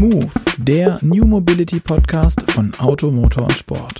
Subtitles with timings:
[0.00, 3.98] Move, der New Mobility Podcast von Auto, Motor und Sport.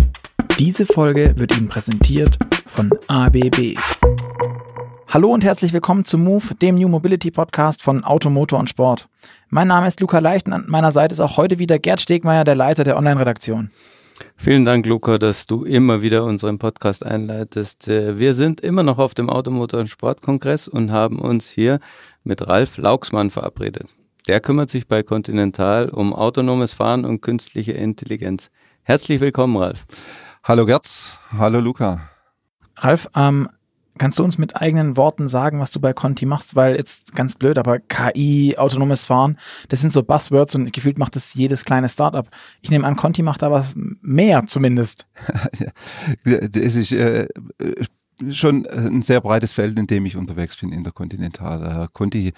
[0.59, 3.77] Diese Folge wird Ihnen präsentiert von ABB.
[5.09, 9.11] Hallo und herzlich willkommen zu Move, dem New Mobility Podcast von Auto, Motor und Sport.
[9.51, 12.45] Mein Name ist Luca Leicht und an meiner Seite ist auch heute wieder Gerd Stegmeier,
[12.45, 13.71] der Leiter der Online-Redaktion.
[14.37, 17.89] Vielen Dank, Luca, dass du immer wieder unseren Podcast einleitest.
[17.89, 21.79] Äh, wir sind immer noch auf dem Automotor- und Sportkongress und haben uns hier
[22.25, 23.89] mit Ralf Lauxmann verabredet.
[24.31, 28.53] Der kümmert sich bei Continental um autonomes Fahren und künstliche Intelligenz.
[28.85, 29.87] Herzlich willkommen, Ralf.
[30.45, 30.87] Hallo Gerd,
[31.37, 32.03] hallo Luca.
[32.77, 33.49] Ralf, ähm,
[33.99, 36.55] kannst du uns mit eigenen Worten sagen, was du bei Conti machst?
[36.55, 39.37] Weil jetzt ganz blöd, aber KI, autonomes Fahren,
[39.69, 42.29] das sind so Buzzwords und gefühlt macht das jedes kleine Startup.
[42.63, 45.09] Ich nehme an, Conti macht da was mehr zumindest.
[46.25, 47.27] Es ist äh,
[48.31, 51.89] schon ein sehr breites Feld, in dem ich unterwegs bin in der Continental.
[51.93, 52.33] Conti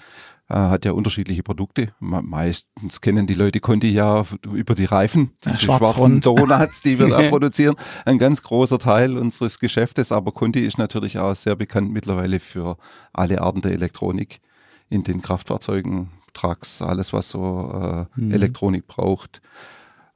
[0.49, 1.93] äh, hat ja unterschiedliche Produkte.
[1.99, 7.29] Meistens kennen die Leute Conti ja über die Reifen, die schwarzen Donuts, die wir da
[7.29, 7.75] produzieren.
[8.05, 12.77] Ein ganz großer Teil unseres Geschäftes, aber Conti ist natürlich auch sehr bekannt mittlerweile für
[13.13, 14.41] alle Arten der Elektronik
[14.89, 18.31] in den Kraftfahrzeugen, Trucks, alles was so äh, mhm.
[18.31, 19.41] Elektronik braucht.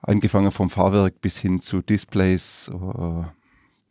[0.01, 3.23] Angefangen vom Fahrwerk bis hin zu Displays, äh,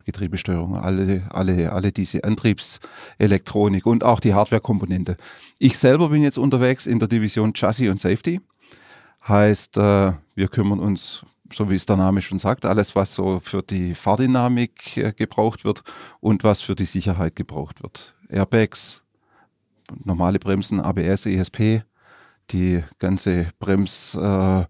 [0.06, 5.16] Getriebesteuerung, alle, alle, alle diese Antriebselektronik und auch die Hardwarekomponente.
[5.58, 8.40] Ich selber bin jetzt unterwegs in der Division Chassis und Safety.
[9.26, 13.40] Heißt, äh, wir kümmern uns, so wie es der Name schon sagt, alles, was so
[13.42, 15.82] für die Fahrdynamik äh, gebraucht wird
[16.20, 18.14] und was für die Sicherheit gebraucht wird.
[18.28, 19.02] Airbags,
[20.04, 21.82] normale Bremsen, ABS, ESP,
[22.52, 24.64] die ganze Brems, äh,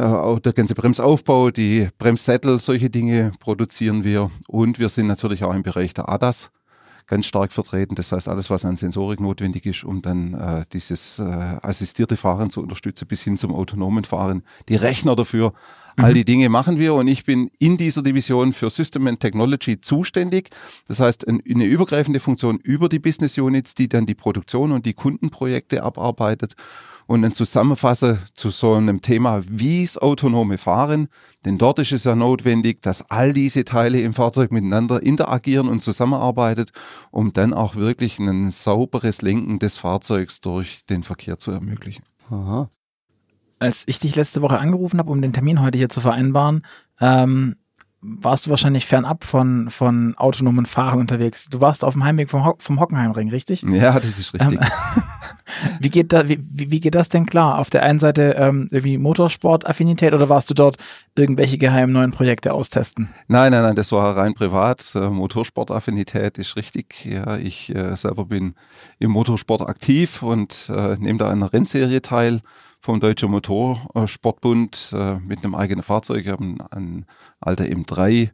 [0.00, 4.30] auch der ganze Bremsaufbau, die Bremssättel, solche Dinge produzieren wir.
[4.48, 6.50] Und wir sind natürlich auch im Bereich der ADAS
[7.10, 7.96] ganz stark vertreten.
[7.96, 12.50] Das heißt, alles, was an Sensorik notwendig ist, um dann äh, dieses äh, assistierte Fahren
[12.50, 14.42] zu unterstützen, bis hin zum autonomen Fahren.
[14.68, 15.52] Die Rechner dafür,
[15.96, 16.04] mhm.
[16.04, 16.94] all die Dinge machen wir.
[16.94, 20.50] Und ich bin in dieser Division für System and Technology zuständig.
[20.86, 24.94] Das heißt, eine übergreifende Funktion über die Business Units, die dann die Produktion und die
[24.94, 26.54] Kundenprojekte abarbeitet
[27.10, 31.08] und ein Zusammenfassen zu so einem Thema, wie es autonome Fahren,
[31.44, 35.82] denn dort ist es ja notwendig, dass all diese Teile im Fahrzeug miteinander interagieren und
[35.82, 36.70] zusammenarbeitet,
[37.10, 42.04] um dann auch wirklich ein sauberes Lenken des Fahrzeugs durch den Verkehr zu ermöglichen.
[42.30, 42.70] Aha.
[43.58, 46.64] Als ich dich letzte Woche angerufen habe, um den Termin heute hier zu vereinbaren,
[47.00, 47.56] ähm,
[48.02, 51.48] warst du wahrscheinlich fernab von, von autonomen Fahren unterwegs.
[51.50, 53.62] Du warst auf dem Heimweg vom, Ho vom Hockenheimring, richtig?
[53.62, 54.58] Ja, das ist richtig.
[54.58, 55.02] Ähm,
[55.80, 57.58] wie, geht da, wie, wie geht das denn klar?
[57.58, 60.76] Auf der einen Seite ähm, irgendwie Motorsport-Affinität oder warst du dort
[61.14, 63.10] irgendwelche geheimen neuen Projekte austesten?
[63.28, 64.94] Nein, nein, nein, das war rein privat.
[64.94, 67.04] Äh, Motorsport-Affinität ist richtig.
[67.04, 68.54] Ja, ich äh, selber bin
[68.98, 72.40] im Motorsport aktiv und äh, nehme da an einer Rennserie teil
[72.80, 76.24] vom Deutschen Motorsportbund äh, mit einem eigenen Fahrzeug.
[76.24, 77.06] Ich habe ein, ein
[77.38, 78.30] alter M3,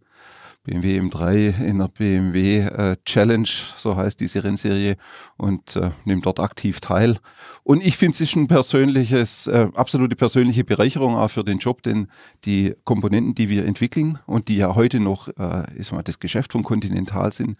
[0.63, 4.97] BMW M3 in der BMW äh, Challenge, so heißt diese Rennserie,
[5.37, 7.19] und äh, nehme dort aktiv teil.
[7.65, 11.83] Und ich finde, es ist ein persönliches, äh, absolute persönliche Bereicherung auch für den Job,
[11.83, 12.07] denn
[12.45, 16.53] die Komponenten, die wir entwickeln und die ja heute noch äh, ist mal das Geschäft
[16.53, 17.57] von Continental sind,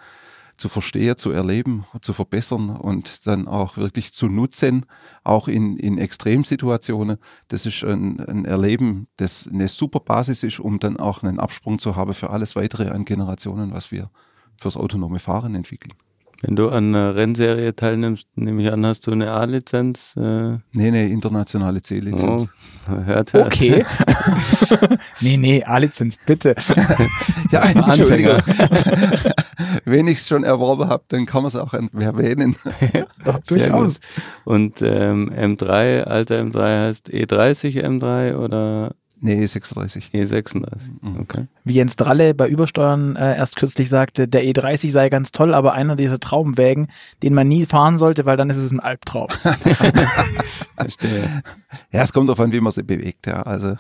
[0.57, 4.87] zu verstehen, zu erleben, zu verbessern und dann auch wirklich zu nutzen,
[5.25, 7.19] auch in, in Extremsituationen.
[7.49, 11.79] Das ist ein, ein Erleben, das eine super Basis ist, um dann auch einen Absprung
[11.79, 14.11] zu haben für alles weitere an Generationen, was wir
[14.57, 15.93] fürs autonome Fahren entwickeln.
[16.43, 20.15] Wenn du an einer Rennserie teilnimmst, nehme ich an, hast du eine A-Lizenz?
[20.17, 20.59] Äh?
[20.73, 22.49] Nee, nee, internationale C-Lizenz.
[22.89, 23.47] Oh, hört, hört.
[23.47, 23.85] Okay.
[25.21, 26.55] nee, nee, A-Lizenz, bitte.
[27.51, 28.43] ja, Entschuldigung.
[29.85, 32.55] Wenn ich es schon erworben habe, dann kann man es auch erwähnen.
[33.25, 34.01] Doch, durchaus.
[34.45, 40.13] Und ähm, M3, alter M3 heißt E30 M3 oder Nee, E36.
[40.13, 41.21] E36, mhm.
[41.21, 41.47] okay.
[41.65, 45.73] Wie Jens Dralle bei Übersteuern äh, erst kürzlich sagte, der E30 sei ganz toll, aber
[45.73, 46.89] einer dieser Traumwägen,
[47.23, 49.29] den man nie fahren sollte, weil dann ist es ein Albtraum.
[50.79, 51.43] Verstehe.
[51.93, 53.43] Ja, es kommt darauf an, wie man sie bewegt, ja.
[53.43, 53.77] Also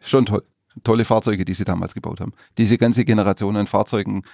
[0.00, 0.44] schon toll.
[0.84, 2.34] Tolle Fahrzeuge, die sie damals gebaut haben.
[2.58, 4.24] Diese ganze Generation an Fahrzeugen,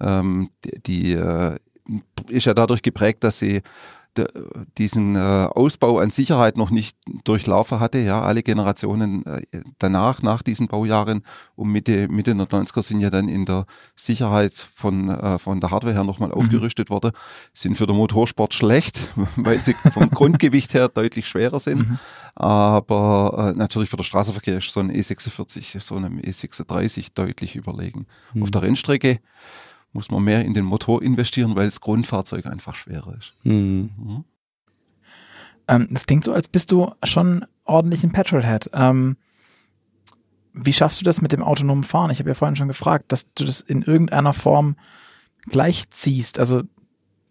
[0.00, 1.56] ähm, die, die äh,
[2.28, 3.62] ist ja dadurch geprägt, dass sie
[4.78, 7.98] diesen äh, Ausbau an Sicherheit noch nicht durchlaufen hatte.
[7.98, 9.42] Ja, alle Generationen äh,
[9.78, 11.22] danach, nach diesen Baujahren
[11.56, 13.64] um Mitte, Mitte der 90er sind ja dann in der
[13.94, 16.34] Sicherheit von, äh, von der Hardware her nochmal mhm.
[16.34, 17.12] aufgerüstet worden,
[17.54, 21.88] sind für den Motorsport schlecht, weil sie vom Grundgewicht her deutlich schwerer sind.
[21.88, 21.98] Mhm.
[22.34, 28.06] Aber äh, natürlich für den Straßenverkehr ist so ein E46, so einem E36 deutlich überlegen.
[28.34, 28.42] Mhm.
[28.42, 29.20] Auf der Rennstrecke
[29.92, 33.34] muss man mehr in den Motor investieren, weil das Grundfahrzeug einfach schwerer ist.
[33.44, 33.90] Mhm.
[33.96, 34.24] Mhm.
[35.68, 38.70] Ähm, das klingt so, als bist du schon ordentlich ein Petrolhead.
[38.72, 39.16] Ähm,
[40.54, 42.10] wie schaffst du das mit dem autonomen Fahren?
[42.10, 44.76] Ich habe ja vorhin schon gefragt, dass du das in irgendeiner Form
[45.46, 46.38] gleichziehst.
[46.38, 46.62] Also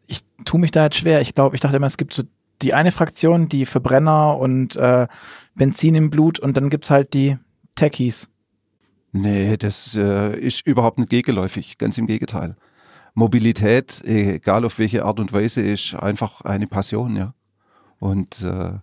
[0.07, 1.21] ich tue mich da jetzt schwer.
[1.21, 2.23] Ich glaube, ich dachte immer, es gibt so
[2.61, 5.07] die eine Fraktion, die Verbrenner und äh,
[5.55, 7.37] Benzin im Blut und dann gibt's halt die
[7.75, 8.29] Techies.
[9.11, 12.55] Nee, das äh, ist überhaupt nicht gegenläufig, ganz im Gegenteil.
[13.13, 17.33] Mobilität, egal auf welche Art und Weise, ist einfach eine Passion, ja.
[17.99, 18.73] Und äh,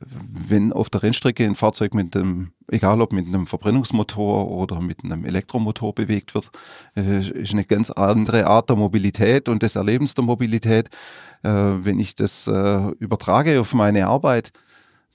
[0.00, 5.04] wenn auf der Rennstrecke ein Fahrzeug mit einem, egal ob mit einem Verbrennungsmotor oder mit
[5.04, 6.50] einem Elektromotor bewegt wird,
[6.96, 10.88] äh, ist eine ganz andere Art der Mobilität und des Erlebens der Mobilität.
[11.42, 14.52] Äh, wenn ich das äh, übertrage auf meine Arbeit,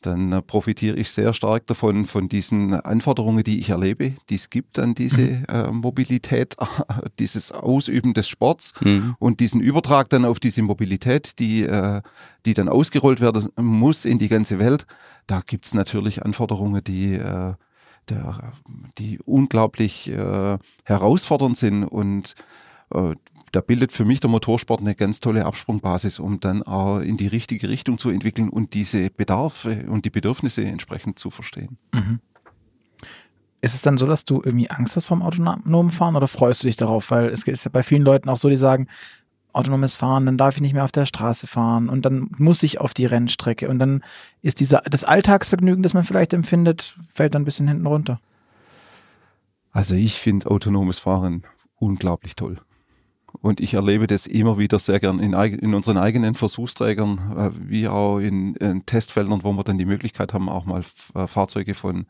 [0.01, 4.49] dann äh, profitiere ich sehr stark davon, von diesen Anforderungen, die ich erlebe, die es
[4.49, 5.45] gibt an diese mhm.
[5.47, 6.55] äh, Mobilität,
[7.19, 9.15] dieses Ausüben des Sports mhm.
[9.19, 12.01] und diesen Übertrag dann auf diese Mobilität, die, äh,
[12.45, 14.85] die dann ausgerollt werden muss in die ganze Welt.
[15.25, 17.53] Da gibt es natürlich Anforderungen, die, äh,
[18.09, 18.53] der,
[18.97, 22.35] die unglaublich äh, herausfordernd sind und
[22.93, 23.15] äh,
[23.51, 27.27] da bildet für mich der Motorsport eine ganz tolle Absprungbasis, um dann auch in die
[27.27, 31.77] richtige Richtung zu entwickeln und diese Bedarfe und die Bedürfnisse entsprechend zu verstehen.
[31.93, 32.19] Mhm.
[33.61, 36.67] Ist es dann so, dass du irgendwie Angst hast vom autonomen Fahren oder freust du
[36.67, 37.09] dich darauf?
[37.09, 38.87] Weil es ist ja bei vielen Leuten auch so, die sagen,
[39.53, 42.79] autonomes Fahren, dann darf ich nicht mehr auf der Straße fahren und dann muss ich
[42.79, 44.03] auf die Rennstrecke und dann
[44.43, 48.19] ist dieser, das Alltagsvergnügen, das man vielleicht empfindet, fällt dann ein bisschen hinten runter.
[49.71, 51.43] Also ich finde autonomes Fahren
[51.77, 52.59] unglaublich toll.
[53.41, 57.87] Und ich erlebe das immer wieder sehr gern in, in unseren eigenen Versuchsträgern, äh, wie
[57.87, 62.05] auch in, in, Testfeldern, wo wir dann die Möglichkeit haben, auch mal äh, Fahrzeuge von,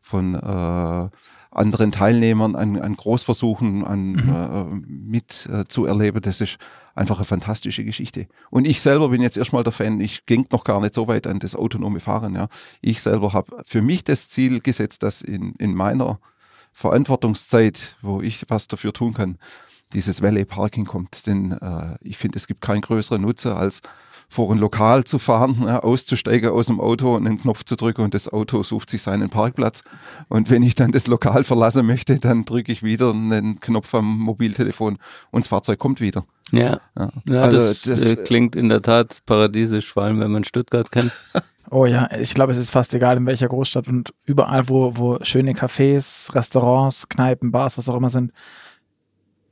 [0.00, 1.08] von äh,
[1.50, 4.84] anderen Teilnehmern an, an Großversuchen an, mhm.
[4.86, 6.20] äh, mit äh, zu erleben.
[6.20, 6.58] Das ist
[6.94, 8.26] einfach eine fantastische Geschichte.
[8.50, 11.26] Und ich selber bin jetzt erstmal der Fan, ich ging noch gar nicht so weit
[11.26, 12.34] an das autonome Fahren.
[12.34, 12.48] Ja.
[12.80, 16.20] Ich selber habe für mich das Ziel gesetzt, dass in, in meiner
[16.72, 19.38] Verantwortungszeit, wo ich was dafür tun kann,
[19.92, 21.26] dieses Valley Parking kommt.
[21.26, 23.82] Denn äh, ich finde, es gibt keinen größeren Nutzer als
[24.30, 28.02] vor ein Lokal zu fahren, ja, auszusteigen aus dem Auto und einen Knopf zu drücken
[28.02, 29.82] und das Auto sucht sich seinen Parkplatz.
[30.28, 34.18] Und wenn ich dann das Lokal verlassen möchte, dann drücke ich wieder einen Knopf am
[34.18, 34.98] Mobiltelefon
[35.30, 36.24] und das Fahrzeug kommt wieder.
[36.52, 37.10] Ja, ja.
[37.24, 40.90] ja also das, das äh, klingt in der Tat paradiesisch, vor allem wenn man Stuttgart
[40.90, 41.12] kennt.
[41.70, 45.18] Oh ja, ich glaube, es ist fast egal in welcher Großstadt und überall, wo, wo
[45.20, 48.32] schöne Cafés, Restaurants, Kneipen, Bars, was auch immer sind,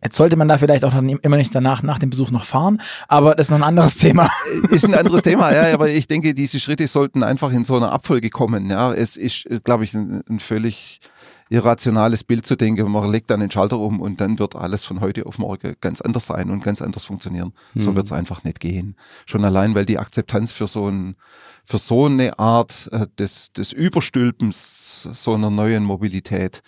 [0.03, 2.81] Jetzt sollte man da vielleicht auch dann immer nicht danach, nach dem Besuch noch fahren,
[3.09, 4.31] aber das ist noch ein anderes Thema.
[4.71, 7.93] Ist ein anderes Thema, ja, aber ich denke, diese Schritte sollten einfach in so einer
[7.93, 8.93] Abfolge kommen, ja.
[8.93, 11.01] Es ist, glaube ich, ein, ein völlig
[11.49, 15.01] irrationales Bild zu denken, man legt dann den Schalter um und dann wird alles von
[15.01, 17.53] heute auf morgen ganz anders sein und ganz anders funktionieren.
[17.75, 17.81] Mhm.
[17.81, 18.97] So wird es einfach nicht gehen.
[19.27, 21.17] Schon allein, weil die Akzeptanz für so ein,
[21.65, 26.63] für so eine Art äh, des, des Überstülpens so einer neuen Mobilität,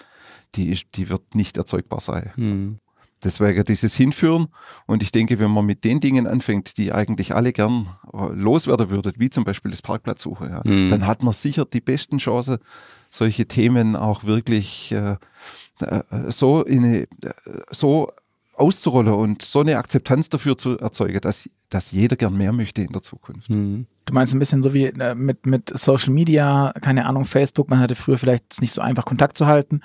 [0.55, 2.33] die, die wird nicht erzeugbar sein.
[2.37, 2.79] Mhm.
[3.20, 4.49] Das wäre dieses Hinführen.
[4.87, 8.91] Und ich denke, wenn man mit den Dingen anfängt, die eigentlich alle gern äh, loswerden
[8.91, 10.88] würden, wie zum Beispiel das Parkplatzsuche, ja, mhm.
[10.88, 12.59] dann hat man sicher die besten Chancen,
[13.11, 15.17] solche Themen auch wirklich äh,
[15.81, 17.06] äh so, in eine, äh,
[17.70, 18.12] so
[18.55, 22.93] auszurollen und so eine Akzeptanz dafür zu erzeugen, dass, dass jeder gern mehr möchte in
[22.93, 23.49] der Zukunft.
[23.49, 23.87] Mhm.
[24.05, 27.94] Du meinst ein bisschen so wie mit, mit Social Media, keine Ahnung, Facebook, man hatte
[27.94, 29.82] früher vielleicht nicht so einfach Kontakt zu halten.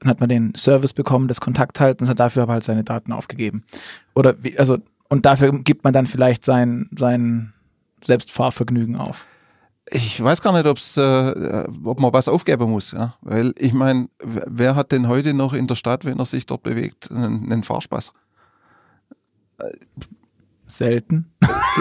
[0.00, 3.64] Dann hat man den Service bekommen des Kontakthaltens, hat dafür aber halt seine Daten aufgegeben.
[4.14, 7.52] Oder wie, also, und dafür gibt man dann vielleicht sein, sein
[8.04, 9.26] Selbstfahrvergnügen auf.
[9.88, 13.14] Ich weiß gar nicht, ob's, äh, ob man was aufgeben muss, ja.
[13.20, 16.64] Weil ich meine, wer hat denn heute noch in der Stadt, wenn er sich dort
[16.64, 18.12] bewegt, einen, einen Fahrspaß?
[20.68, 21.26] Selten.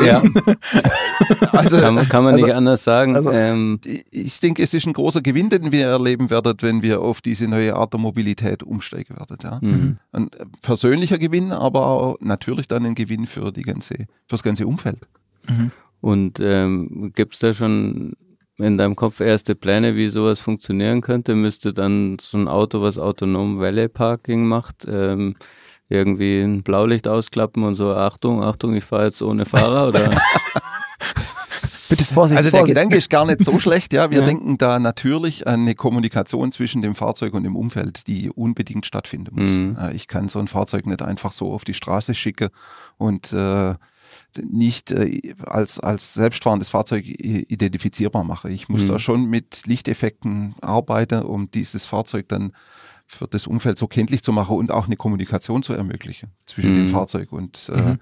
[0.05, 0.21] Ja.
[1.51, 3.15] also, kann, kann man also, nicht anders sagen.
[3.15, 3.79] Also, ähm,
[4.11, 7.47] ich denke, es ist ein großer Gewinn, den wir erleben werden, wenn wir auf diese
[7.47, 9.37] neue Art der Mobilität umsteigen werden.
[9.41, 9.59] Ja.
[9.61, 9.97] Mhm.
[10.11, 10.29] Ein
[10.61, 14.99] persönlicher Gewinn, aber auch natürlich dann ein Gewinn für die ganze, für das ganze Umfeld.
[15.47, 15.71] Mhm.
[16.01, 18.13] Und ähm, gibt es da schon
[18.57, 21.35] in deinem Kopf erste Pläne, wie sowas funktionieren könnte?
[21.35, 25.35] Müsste dann so ein Auto, was autonom Valet Parking macht, ähm,
[25.89, 30.09] irgendwie ein Blaulicht ausklappen und so, Achtung, Achtung, ich fahre jetzt ohne Fahrer oder?
[31.89, 32.37] Bitte Vorsicht.
[32.37, 32.75] Also der Vorsicht.
[32.75, 34.09] Gedanke ist gar nicht so schlecht, ja.
[34.09, 34.25] Wir ja.
[34.25, 39.39] denken da natürlich an eine Kommunikation zwischen dem Fahrzeug und dem Umfeld, die unbedingt stattfinden
[39.39, 39.51] muss.
[39.51, 39.77] Mhm.
[39.93, 42.49] Ich kann so ein Fahrzeug nicht einfach so auf die Straße schicken
[42.97, 43.75] und äh,
[44.41, 48.49] nicht äh, als, als selbstfahrendes Fahrzeug identifizierbar mache.
[48.49, 48.87] Ich muss mhm.
[48.87, 52.51] da schon mit Lichteffekten arbeiten, um dieses Fahrzeug dann
[53.05, 56.87] für das Umfeld so kenntlich zu machen und auch eine Kommunikation zu ermöglichen zwischen mhm.
[56.87, 57.99] dem Fahrzeug und äh, mhm.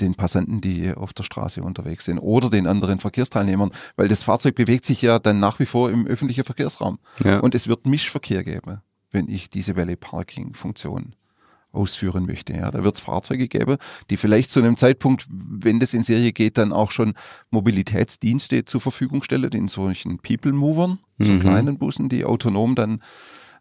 [0.00, 4.54] den Passanten, die auf der Straße unterwegs sind oder den anderen Verkehrsteilnehmern, weil das Fahrzeug
[4.54, 6.98] bewegt sich ja dann nach wie vor im öffentlichen Verkehrsraum.
[7.24, 7.40] Ja.
[7.40, 11.14] Und es wird Mischverkehr geben, wenn ich diese Valley Parking Funktion
[11.74, 12.54] ausführen möchte.
[12.54, 13.76] Ja, da wird es Fahrzeuge geben,
[14.10, 17.14] die vielleicht zu einem Zeitpunkt, wenn das in Serie geht, dann auch schon
[17.50, 21.24] Mobilitätsdienste zur Verfügung stellen, in solchen People-Movern, mhm.
[21.24, 23.02] so kleinen Bussen, die autonom dann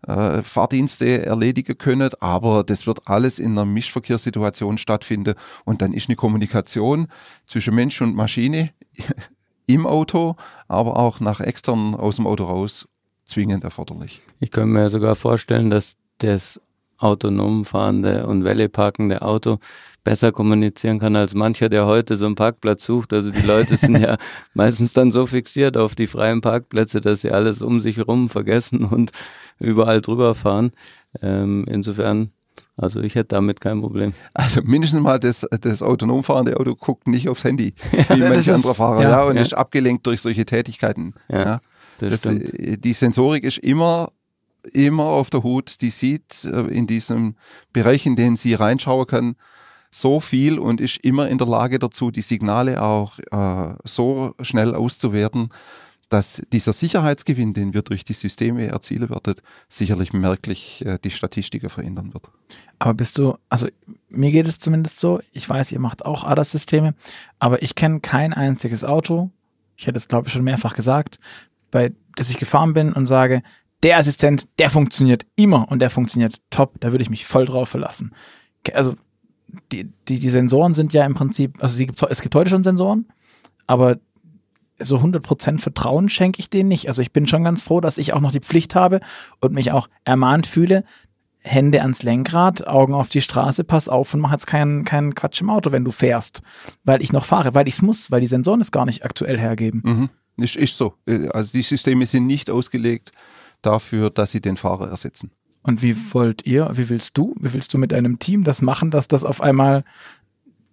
[0.08, 6.10] äh, Fahrdienste erledigen können, aber das wird alles in einer Mischverkehrssituation stattfinden und dann ist
[6.10, 7.08] eine Kommunikation
[7.48, 8.72] zwischen Mensch und Maschine
[9.66, 10.36] im Auto,
[10.68, 12.88] aber auch nach extern aus dem Auto raus
[13.26, 14.22] zwingend erforderlich.
[14.40, 16.62] Ich könnte mir sogar vorstellen, dass das
[17.00, 19.60] autonom fahrende und Welle parkende Auto
[20.04, 23.14] besser kommunizieren kann als mancher, der heute so einen Parkplatz sucht.
[23.14, 24.18] Also die Leute sind ja
[24.54, 28.84] meistens dann so fixiert auf die freien Parkplätze, dass sie alles um sich herum vergessen
[28.84, 29.12] und
[29.60, 30.72] überall drüber fahren.
[31.22, 32.32] Ähm, insofern,
[32.76, 34.14] also ich hätte damit kein Problem.
[34.34, 38.54] Also mindestens mal das, das autonom fahrende Auto guckt nicht aufs Handy, wie ja, manche
[38.54, 39.42] andere Fahrer, ja, ja und ja.
[39.42, 41.14] ist abgelenkt durch solche Tätigkeiten.
[41.30, 41.62] Ja.
[42.00, 44.12] Das das, die Sensorik ist immer
[44.72, 47.36] immer auf der Hut, die sieht äh, in diesem
[47.74, 49.36] Bereich, in den sie reinschauen kann,
[49.94, 54.76] so viel und ist immer in der Lage dazu, die Signale auch äh, so schnell
[54.76, 55.50] auszuwerten,
[56.10, 59.36] dass dieser Sicherheitsgewinn, den wir durch die Systeme erzielen werden,
[59.68, 62.30] sicherlich merklich äh, die Statistiken verändern wird.
[62.80, 63.68] Aber bist du, also
[64.10, 66.96] mir geht es zumindest so, ich weiß, ihr macht auch ADAS-Systeme,
[67.40, 69.32] aber ich kenne kein einziges Auto,
[69.76, 71.20] ich hätte es glaube ich schon mehrfach gesagt,
[71.72, 73.42] bei das ich gefahren bin und sage,
[73.82, 76.80] der Assistent, der funktioniert immer und der funktioniert top.
[76.80, 78.14] Da würde ich mich voll drauf verlassen.
[78.74, 78.96] Also
[79.72, 83.06] die, die, die Sensoren sind ja im Prinzip, also die, es gibt heute schon Sensoren,
[83.68, 83.98] aber
[84.80, 86.88] so 100% Vertrauen schenke ich denen nicht.
[86.88, 89.00] Also ich bin schon ganz froh, dass ich auch noch die Pflicht habe
[89.40, 90.84] und mich auch ermahnt fühle,
[91.46, 95.42] Hände ans Lenkrad, Augen auf die Straße, pass auf und mach jetzt keinen keinen Quatsch
[95.42, 96.42] im Auto, wenn du fährst.
[96.86, 99.38] Weil ich noch fahre, weil ich es muss, weil die Sensoren es gar nicht aktuell
[99.38, 99.82] hergeben.
[99.84, 100.10] Mhm.
[100.38, 100.94] Ist, ist so.
[101.32, 103.12] Also die Systeme sind nicht ausgelegt
[103.62, 105.32] dafür, dass sie den Fahrer ersetzen.
[105.64, 108.92] Und wie wollt ihr, wie willst du, wie willst du mit deinem Team das machen,
[108.92, 109.84] dass das auf einmal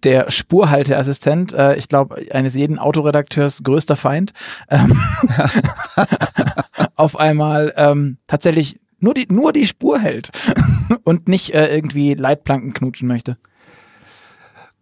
[0.03, 4.33] der Spurhalteassistent, äh, ich glaube, eines jeden Autoredakteurs größter Feind,
[4.69, 4.99] ähm,
[6.95, 10.29] auf einmal ähm, tatsächlich nur die, nur die Spur hält
[11.03, 13.37] und nicht äh, irgendwie Leitplanken knutschen möchte?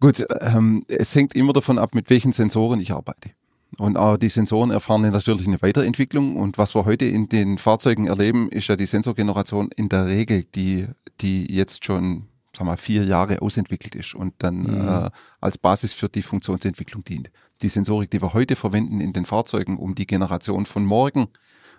[0.00, 3.30] Gut, ähm, es hängt immer davon ab, mit welchen Sensoren ich arbeite.
[3.78, 6.36] Und auch die Sensoren erfahren natürlich eine Weiterentwicklung.
[6.36, 10.44] Und was wir heute in den Fahrzeugen erleben, ist ja die Sensorgeneration in der Regel,
[10.44, 10.88] die,
[11.20, 14.88] die jetzt schon sag mal, vier Jahre ausentwickelt ist und dann mhm.
[14.88, 15.10] äh,
[15.40, 17.30] als Basis für die Funktionsentwicklung dient.
[17.62, 21.28] Die Sensorik, die wir heute verwenden in den Fahrzeugen, um die Generation von morgen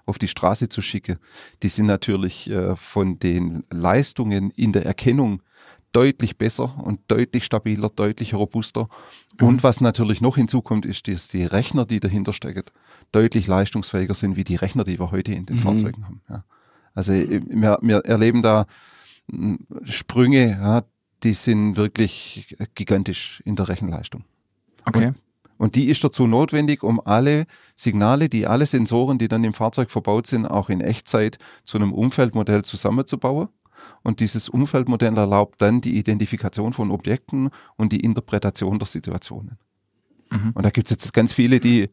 [0.06, 1.18] auf die Straße zu schicken,
[1.62, 5.42] die sind natürlich äh, von den Leistungen in der Erkennung
[5.92, 8.88] deutlich besser und deutlich stabiler, deutlich robuster.
[9.40, 9.48] Mhm.
[9.48, 12.64] Und was natürlich noch hinzukommt, ist, dass die Rechner, die dahinter stecken,
[13.12, 15.62] deutlich leistungsfähiger sind wie die Rechner, die wir heute in den mhm.
[15.62, 16.22] Fahrzeugen haben.
[16.30, 16.44] Ja.
[16.94, 18.66] Also wir, wir erleben da
[19.30, 20.84] hm, Sprünge, ja,
[21.24, 24.24] die sind wirklich gigantisch in der Rechenleistung.
[24.86, 25.08] Okay.
[25.08, 25.16] Und,
[25.58, 27.46] und die ist dazu notwendig, um alle
[27.76, 31.94] Signale, die alle Sensoren, die dann im Fahrzeug verbaut sind, auch in Echtzeit zu einem
[31.94, 33.50] Umfeldmodell zusammenzubauen.
[34.04, 39.58] Und dieses Umfeldmodell erlaubt dann die Identifikation von Objekten und die Interpretation der Situationen.
[40.32, 40.52] Mhm.
[40.54, 41.90] Und da gibt es jetzt ganz viele, die,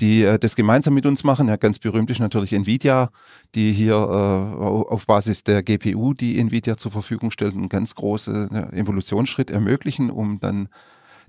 [0.00, 1.48] die äh, das gemeinsam mit uns machen.
[1.48, 3.10] Ja, ganz berühmt ist natürlich Nvidia,
[3.54, 8.48] die hier äh, auf Basis der GPU, die Nvidia zur Verfügung stellt, einen ganz großen
[8.52, 10.68] ja, Evolutionsschritt ermöglichen, um dann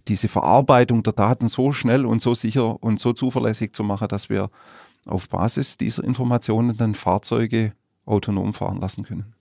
[0.08, 4.30] diese Verarbeitung der Daten so schnell und so sicher und so zuverlässig zu machen, dass
[4.30, 4.50] wir
[5.06, 7.74] auf Basis dieser Informationen dann Fahrzeuge
[8.06, 9.34] autonom fahren lassen können.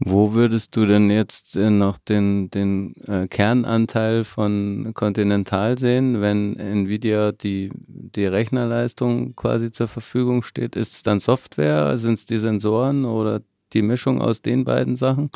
[0.00, 6.56] Wo würdest du denn jetzt äh, noch den, den äh, Kernanteil von Continental sehen, wenn
[6.56, 10.74] Nvidia die, die Rechnerleistung quasi zur Verfügung steht?
[10.74, 11.96] Ist es dann Software?
[11.96, 13.40] Sind es die Sensoren oder
[13.72, 15.30] die Mischung aus den beiden Sachen?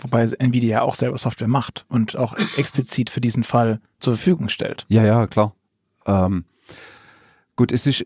[0.00, 4.48] Wobei Nvidia ja auch selber Software macht und auch explizit für diesen Fall zur Verfügung
[4.48, 4.84] stellt.
[4.88, 5.54] Ja, ja, klar.
[6.06, 6.44] Ähm,
[7.54, 8.04] gut, es ist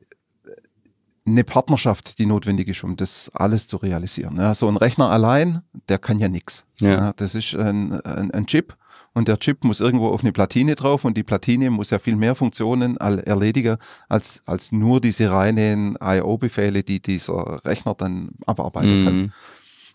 [1.26, 4.37] eine Partnerschaft, die notwendig ist, um das alles zu realisieren.
[4.37, 6.64] Ja, so ein Rechner allein, der kann ja nichts.
[6.78, 6.90] Ja.
[6.90, 7.12] ja.
[7.14, 8.76] das ist ein, ein, ein, Chip
[9.12, 12.16] und der Chip muss irgendwo auf eine Platine drauf und die Platine muss ja viel
[12.16, 13.76] mehr Funktionen erledigen
[14.09, 19.04] als, als nur diese reinen I.O.-Befehle, die dieser Rechner dann abarbeiten mhm.
[19.04, 19.33] kann.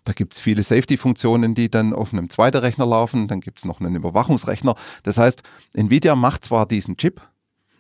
[0.04, 3.28] Da gibt's viele Safety-Funktionen, die dann auf einem zweiten Rechner laufen.
[3.28, 4.76] Dann gibt's noch einen Überwachungsrechner.
[5.04, 5.44] Das heißt,
[5.76, 7.22] Nvidia macht zwar diesen Chip,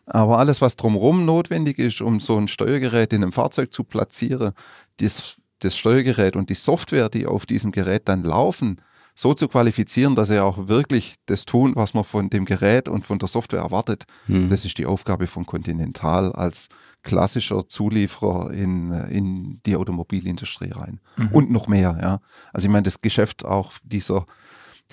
[0.05, 4.53] aber alles, was drumherum notwendig ist, um so ein Steuergerät in einem Fahrzeug zu platzieren,
[4.97, 8.81] das, das Steuergerät und die Software, die auf diesem Gerät dann laufen,
[9.13, 13.05] so zu qualifizieren, dass sie auch wirklich das tun, was man von dem Gerät und
[13.05, 14.05] von der Software erwartet.
[14.27, 14.49] Mhm.
[14.49, 16.69] Das ist die Aufgabe von Continental als
[17.03, 20.99] klassischer Zulieferer in, in die Automobilindustrie rein.
[21.17, 21.27] Mhm.
[21.31, 22.19] Und noch mehr, ja.
[22.53, 24.25] Also ich meine, das Geschäft auch dieser,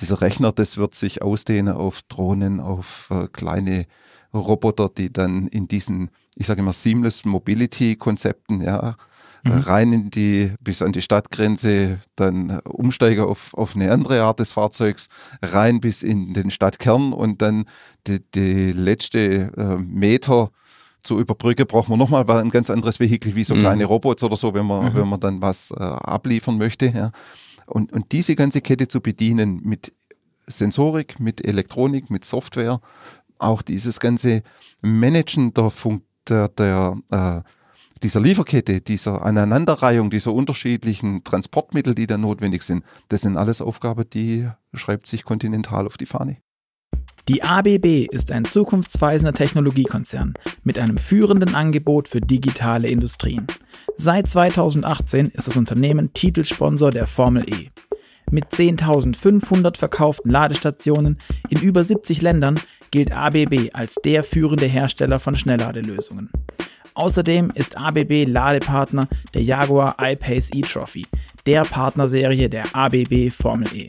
[0.01, 3.87] dieser Rechner, das wird sich ausdehnen auf Drohnen, auf äh, kleine
[4.39, 8.97] Roboter, die dann in diesen, ich sage immer, Seamless Mobility Konzepten, ja,
[9.45, 9.61] mhm.
[9.61, 14.53] rein in die, bis an die Stadtgrenze, dann Umsteiger auf, auf eine andere Art des
[14.53, 15.09] Fahrzeugs,
[15.43, 17.65] rein bis in den Stadtkern und dann
[18.07, 20.51] die, die letzte äh, Meter
[21.03, 23.61] zu überbrücken, braucht man nochmal ein ganz anderes Vehikel, wie so mhm.
[23.61, 24.97] kleine Robots oder so, wenn man, mhm.
[24.97, 26.87] wenn man dann was äh, abliefern möchte.
[26.87, 27.13] Ja.
[27.67, 29.93] Und, und diese ganze Kette zu bedienen mit
[30.47, 32.81] Sensorik, mit Elektronik, mit Software,
[33.39, 34.43] auch dieses ganze
[34.83, 35.73] Managen der,
[36.29, 37.43] der, der äh,
[38.03, 44.09] dieser Lieferkette, dieser Aneinanderreihung dieser unterschiedlichen Transportmittel, die da notwendig sind, das sind alles Aufgaben,
[44.11, 46.37] die schreibt sich Continental auf die Fahne.
[47.29, 53.47] Die ABB ist ein zukunftsweisender Technologiekonzern mit einem führenden Angebot für digitale Industrien.
[53.99, 57.69] Seit 2018 ist das Unternehmen Titelsponsor der Formel E.
[58.31, 61.19] Mit 10.500 verkauften Ladestationen
[61.49, 66.31] in über 70 Ländern gilt ABB als der führende Hersteller von Schnellladelösungen.
[66.95, 71.07] Außerdem ist ABB Ladepartner der Jaguar I-Pace e-Trophy,
[71.47, 73.89] der Partnerserie der ABB Formel E.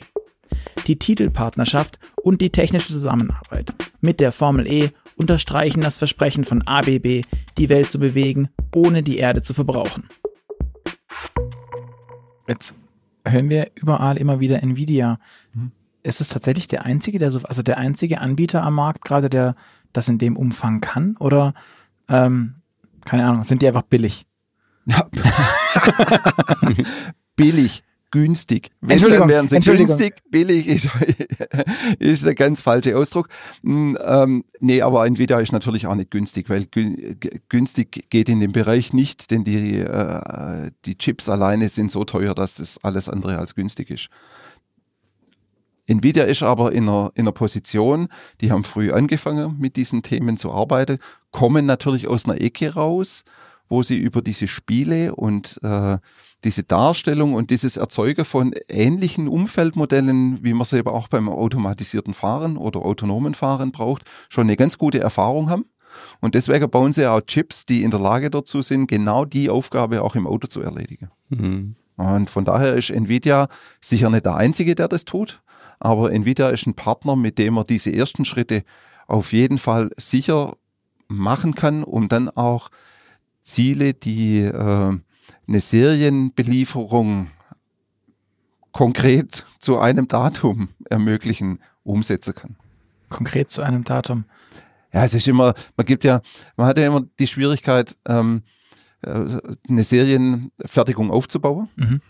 [0.87, 7.23] Die Titelpartnerschaft und die technische Zusammenarbeit mit der Formel E unterstreichen das Versprechen von ABB,
[7.57, 10.07] die Welt zu bewegen, ohne die Erde zu verbrauchen.
[12.47, 12.73] Jetzt
[13.25, 15.19] hören wir überall immer wieder Nvidia.
[15.53, 15.71] Mhm.
[16.03, 19.55] Ist es tatsächlich der einzige, der so, also der einzige Anbieter am Markt gerade, der
[19.91, 21.17] das in dem Umfang kann?
[21.17, 21.53] Oder
[22.07, 22.55] ähm,
[23.05, 24.25] keine Ahnung, sind die einfach billig?
[24.85, 25.07] Ja.
[27.35, 28.71] billig, günstig.
[28.81, 30.89] Wenn Entschuldigung, dann wären sie günstig, billig ist,
[31.99, 33.29] ist der ganz falsche Ausdruck.
[33.63, 36.67] Hm, ähm, nee, aber Nvidia ist natürlich auch nicht günstig, weil
[37.49, 42.33] günstig geht in dem Bereich nicht, denn die, äh, die Chips alleine sind so teuer,
[42.33, 44.09] dass das alles andere als günstig ist.
[45.89, 48.09] Nvidia ist aber in einer, in einer Position,
[48.41, 50.99] die haben früh angefangen mit diesen Themen zu arbeiten,
[51.31, 53.23] kommen natürlich aus einer Ecke raus,
[53.69, 55.97] wo sie über diese Spiele und äh,
[56.43, 62.13] diese Darstellung und dieses Erzeugen von ähnlichen Umfeldmodellen, wie man sie aber auch beim automatisierten
[62.13, 65.65] Fahren oder autonomen Fahren braucht, schon eine ganz gute Erfahrung haben.
[66.21, 70.03] Und deswegen bauen sie auch Chips, die in der Lage dazu sind, genau die Aufgabe
[70.03, 71.09] auch im Auto zu erledigen.
[71.29, 71.75] Mhm.
[71.97, 73.47] Und von daher ist Nvidia
[73.81, 75.41] sicher nicht der Einzige, der das tut.
[75.79, 78.63] Aber Nvidia ist ein Partner, mit dem man diese ersten Schritte
[79.07, 80.55] auf jeden Fall sicher
[81.07, 82.69] machen kann, um dann auch
[83.41, 84.97] Ziele, die äh,
[85.47, 87.31] eine Serienbelieferung
[88.71, 92.55] konkret zu einem Datum ermöglichen, umsetzen kann.
[93.09, 94.25] Konkret zu einem Datum?
[94.93, 96.21] Ja, es ist immer, man gibt ja,
[96.55, 98.58] man hat ja immer die Schwierigkeit, ähm, äh,
[99.01, 102.01] eine Serienfertigung aufzubauen, mhm.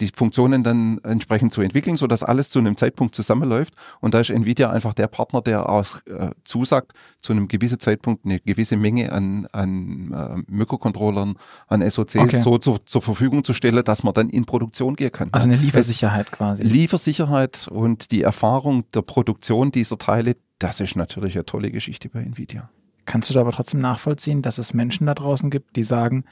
[0.00, 3.74] die Funktionen dann entsprechend zu entwickeln, so dass alles zu einem Zeitpunkt zusammenläuft.
[4.00, 8.26] Und da ist Nvidia einfach der Partner, der auch äh, zusagt, zu einem gewissen Zeitpunkt
[8.26, 11.36] eine gewisse Menge an, an äh, Mikrocontrollern,
[11.68, 12.40] an SOCs okay.
[12.40, 15.28] so zu, zur Verfügung zu stellen, dass man dann in Produktion gehen kann.
[15.32, 16.62] Also eine Liefersicherheit quasi.
[16.64, 22.20] Liefersicherheit und die Erfahrung der Produktion dieser Teile, das ist natürlich eine tolle Geschichte bei
[22.20, 22.68] Nvidia.
[23.04, 26.24] Kannst du da aber trotzdem nachvollziehen, dass es Menschen da draußen gibt, die sagen,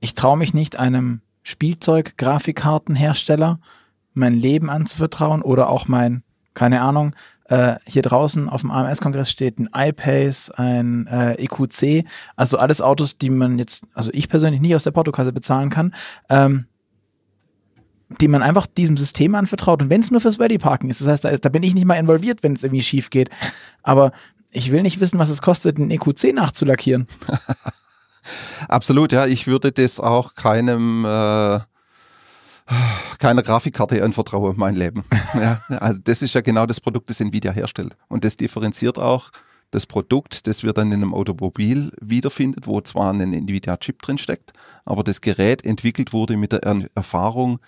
[0.00, 3.60] ich traue mich nicht einem Spielzeug-Grafikkartenhersteller
[4.14, 6.22] mein Leben anzuvertrauen oder auch mein,
[6.54, 7.14] keine Ahnung,
[7.52, 13.18] äh, hier draußen auf dem AMS-Kongress steht ein iPace, ein äh, EQC, also alles Autos,
[13.18, 15.94] die man jetzt, also ich persönlich nicht aus der Portokasse bezahlen kann,
[16.28, 16.66] ähm,
[18.20, 19.82] die man einfach diesem System anvertraut.
[19.82, 21.74] Und wenn es nur fürs Ready Parking ist, das heißt, da, ist, da bin ich
[21.74, 23.30] nicht mal involviert, wenn es irgendwie schief geht.
[23.82, 24.12] Aber
[24.52, 27.08] ich will nicht wissen, was es kostet, einen EQC nachzulackieren.
[28.68, 29.26] Absolut, ja.
[29.26, 31.60] Ich würde das auch keinem äh,
[33.18, 35.04] keiner Grafikkarte anvertrauen, mein Leben.
[35.34, 37.96] ja, also das ist ja genau das Produkt, das Nvidia herstellt.
[38.08, 39.30] Und das differenziert auch
[39.70, 44.52] das Produkt, das wir dann in einem Automobil wiederfindet, wo zwar ein Nvidia-Chip drin steckt,
[44.84, 46.62] aber das Gerät entwickelt wurde mit der
[46.94, 47.58] Erfahrung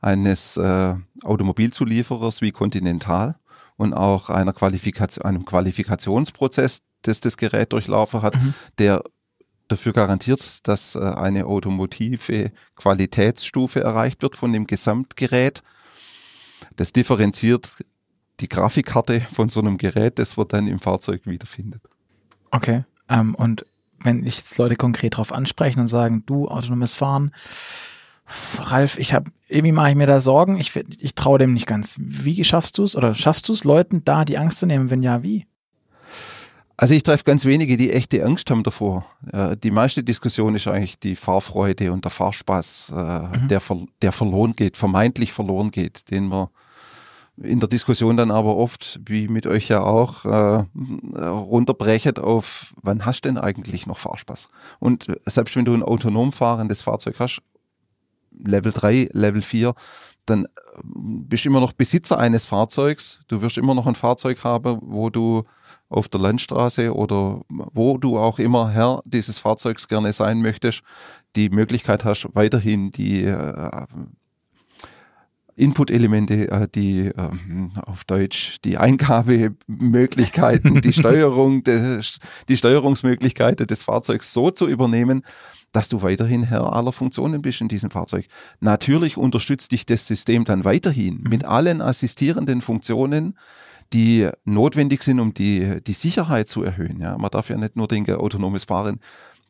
[0.00, 3.36] eines äh, Automobilzulieferers wie Continental
[3.82, 8.54] und auch einer Qualifikation, einem Qualifikationsprozess, das das Gerät durchlaufen hat, mhm.
[8.78, 9.02] der
[9.66, 15.62] dafür garantiert, dass äh, eine automotive Qualitätsstufe erreicht wird von dem Gesamtgerät.
[16.76, 17.84] Das differenziert
[18.38, 21.82] die Grafikkarte von so einem Gerät, das man dann im Fahrzeug wiederfindet.
[22.52, 22.84] Okay.
[23.08, 23.66] Ähm, und
[23.98, 27.32] wenn ich jetzt Leute konkret darauf ansprechen und sagen, du, autonomes Fahren,
[28.58, 30.58] Ralf, ich habe irgendwie mache ich mir da Sorgen.
[30.58, 31.96] Ich, ich traue dem nicht ganz.
[31.98, 34.90] Wie schaffst du es oder schaffst du es, Leuten da die Angst zu nehmen?
[34.90, 35.46] Wenn ja, wie?
[36.76, 39.06] Also ich treffe ganz wenige, die echte Angst haben davor.
[39.32, 43.48] Äh, die meiste Diskussion ist eigentlich die Fahrfreude und der Fahrspaß, äh, mhm.
[43.48, 43.62] der,
[44.00, 46.48] der verloren geht, vermeintlich verloren geht, den man
[47.36, 50.64] in der Diskussion dann aber oft, wie mit euch ja auch, äh,
[51.16, 54.48] runterbrechet auf, wann hast du denn eigentlich noch Fahrspaß?
[54.80, 57.42] Und selbst wenn du ein autonom fahrendes Fahrzeug hast,
[58.36, 59.74] Level 3, Level 4,
[60.26, 60.46] dann
[60.84, 63.20] bist du immer noch Besitzer eines Fahrzeugs.
[63.28, 65.44] Du wirst immer noch ein Fahrzeug haben, wo du
[65.88, 70.82] auf der Landstraße oder wo du auch immer Herr dieses Fahrzeugs gerne sein möchtest,
[71.36, 73.86] die Möglichkeit hast, weiterhin die äh,
[75.56, 77.30] Input-Elemente, äh, die äh,
[77.84, 85.22] auf Deutsch die Eingabemöglichkeiten, die Steuerung, des, die Steuerungsmöglichkeiten des Fahrzeugs so zu übernehmen,
[85.72, 88.26] dass du weiterhin Herr aller Funktionen bist in diesem Fahrzeug.
[88.60, 91.30] Natürlich unterstützt dich das System dann weiterhin mhm.
[91.30, 93.38] mit allen assistierenden Funktionen,
[93.92, 97.00] die notwendig sind, um die, die Sicherheit zu erhöhen.
[97.00, 99.00] Ja, man darf ja nicht nur denken, autonomes Fahren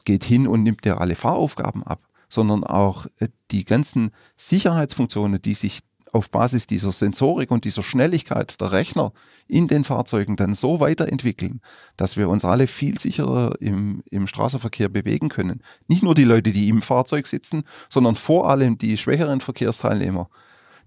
[0.04, 5.54] geht hin und nimmt dir alle Fahraufgaben ab, sondern auch äh, die ganzen Sicherheitsfunktionen, die
[5.54, 5.80] sich
[6.12, 9.12] auf Basis dieser Sensorik und dieser Schnelligkeit der Rechner
[9.48, 11.60] in den Fahrzeugen dann so weiterentwickeln,
[11.96, 15.62] dass wir uns alle viel sicherer im, im Straßenverkehr bewegen können.
[15.88, 20.28] Nicht nur die Leute, die im Fahrzeug sitzen, sondern vor allem die schwächeren Verkehrsteilnehmer,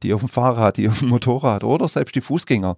[0.03, 2.77] die auf dem Fahrrad, die auf dem Motorrad oder selbst die Fußgänger,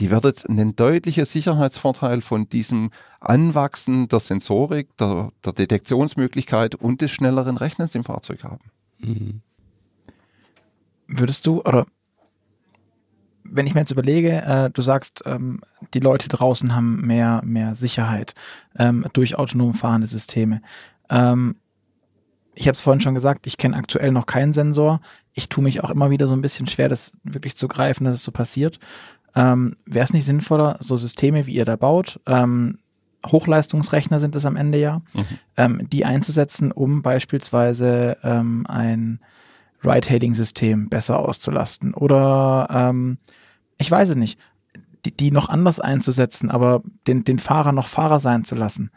[0.00, 7.12] die werden einen deutlichen Sicherheitsvorteil von diesem Anwachsen der Sensorik, der, der Detektionsmöglichkeit und des
[7.12, 8.64] schnelleren Rechnens im Fahrzeug haben.
[8.98, 9.42] Mhm.
[11.06, 11.86] Würdest du, oder
[13.44, 15.60] wenn ich mir jetzt überlege, äh, du sagst, ähm,
[15.92, 18.34] die Leute draußen haben mehr, mehr Sicherheit
[18.78, 20.62] ähm, durch autonom fahrende Systeme.
[21.10, 21.56] Ähm,
[22.54, 25.00] ich habe es vorhin schon gesagt, ich kenne aktuell noch keinen Sensor.
[25.32, 28.14] Ich tue mich auch immer wieder so ein bisschen schwer, das wirklich zu greifen, dass
[28.14, 28.78] es so passiert.
[29.34, 32.78] Ähm, Wäre es nicht sinnvoller, so Systeme, wie ihr da baut, ähm,
[33.26, 35.24] Hochleistungsrechner sind es am Ende ja, mhm.
[35.56, 39.20] ähm, die einzusetzen, um beispielsweise ähm, ein
[39.84, 43.18] Ride-Hailing-System besser auszulasten oder ähm,
[43.78, 44.38] ich weiß es nicht,
[45.04, 48.90] die, die noch anders einzusetzen, aber den, den Fahrer noch Fahrer sein zu lassen.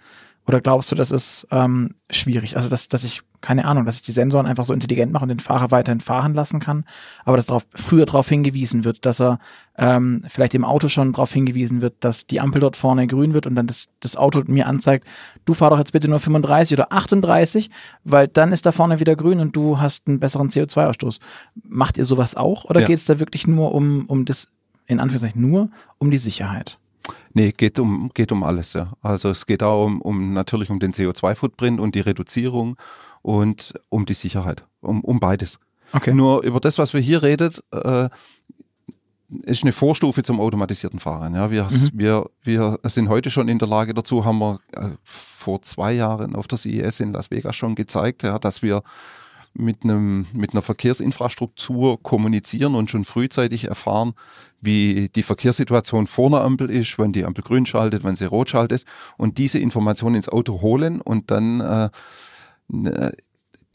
[0.47, 2.55] Oder glaubst du, das ist ähm, schwierig?
[2.55, 5.29] Also, dass, dass ich, keine Ahnung, dass ich die Sensoren einfach so intelligent mache und
[5.29, 6.86] den Fahrer weiterhin fahren lassen kann,
[7.25, 9.39] aber dass darauf früher darauf hingewiesen wird, dass er
[9.77, 13.45] ähm, vielleicht im Auto schon darauf hingewiesen wird, dass die Ampel dort vorne grün wird
[13.45, 15.05] und dann das, das Auto mir anzeigt,
[15.43, 17.69] du fahr doch jetzt bitte nur 35 oder 38,
[18.05, 21.19] weil dann ist da vorne wieder grün und du hast einen besseren CO2-Ausstoß.
[21.67, 22.88] Macht ihr sowas auch oder ja.
[22.88, 24.47] geht es da wirklich nur um, um das,
[24.86, 26.79] in Anführungszeichen nur um die Sicherheit?
[27.33, 28.93] Nee, geht um, geht um alles, ja.
[29.01, 32.77] Also es geht auch um, um natürlich um den CO2-Footprint und die Reduzierung
[33.21, 35.59] und um die Sicherheit, um, um beides.
[35.93, 36.13] Okay.
[36.13, 38.09] Nur über das, was wir hier redet, äh,
[39.43, 41.35] ist eine Vorstufe zum automatisierten Fahren.
[41.35, 41.89] Ja, wir, mhm.
[41.93, 46.35] wir, wir sind heute schon in der Lage dazu, haben wir äh, vor zwei Jahren
[46.35, 48.83] auf der CES in Las Vegas schon gezeigt, ja, dass wir
[49.53, 54.13] mit, einem, mit einer Verkehrsinfrastruktur kommunizieren und schon frühzeitig erfahren,
[54.61, 58.49] wie die Verkehrssituation vor einer Ampel ist, wenn die Ampel grün schaltet, wenn sie rot
[58.49, 58.83] schaltet
[59.17, 61.89] und diese Informationen ins Auto holen und dann äh,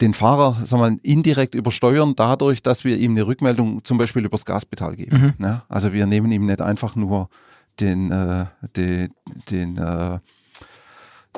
[0.01, 4.45] den Fahrer sagen wir, indirekt übersteuern, dadurch, dass wir ihm eine Rückmeldung zum Beispiel übers
[4.45, 5.33] Gaspedal geben.
[5.37, 5.45] Mhm.
[5.45, 7.29] Ja, also wir nehmen ihm nicht einfach nur
[7.79, 9.13] den, äh, den,
[9.49, 10.19] den äh,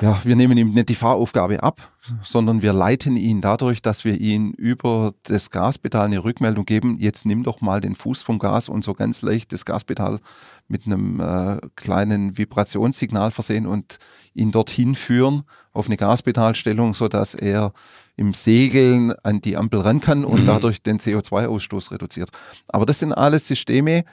[0.00, 4.20] ja, wir nehmen ihm nicht die Fahraufgabe ab, sondern wir leiten ihn dadurch, dass wir
[4.20, 8.68] ihn über das Gaspedal eine Rückmeldung geben, jetzt nimm doch mal den Fuß vom Gas
[8.68, 10.20] und so ganz leicht das Gaspedal
[10.68, 13.98] mit einem äh, kleinen Vibrationssignal versehen und
[14.34, 17.72] ihn dorthin führen auf eine Gaspedalstellung, so dass er
[18.16, 20.46] im Segeln an die Ampel ran kann und mhm.
[20.46, 22.30] dadurch den CO2-Ausstoß reduziert.
[22.68, 24.04] Aber das sind alles Systeme,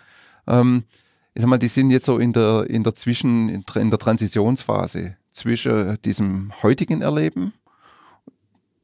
[0.48, 0.84] ähm,
[1.36, 5.18] ich sag mal, die sind jetzt so in der, in der Zwischen, in der Transitionsphase
[5.34, 7.54] zwischen diesem heutigen Erleben,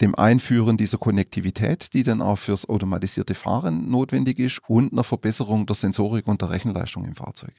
[0.02, 5.66] dem Einführen dieser Konnektivität, die dann auch fürs automatisierte Fahren notwendig ist, und einer Verbesserung
[5.66, 7.54] der Sensorik und der Rechenleistung im Fahrzeug.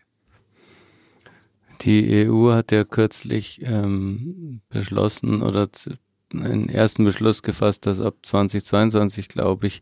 [1.82, 5.68] Die EU hat ja kürzlich ähm, beschlossen oder
[6.34, 9.80] einen ersten Beschluss gefasst, dass ab 2022, glaube ich,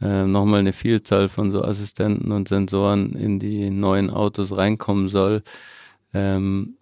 [0.00, 5.42] äh, nochmal eine Vielzahl von so Assistenten und Sensoren in die neuen Autos reinkommen soll.
[6.14, 6.77] Ähm,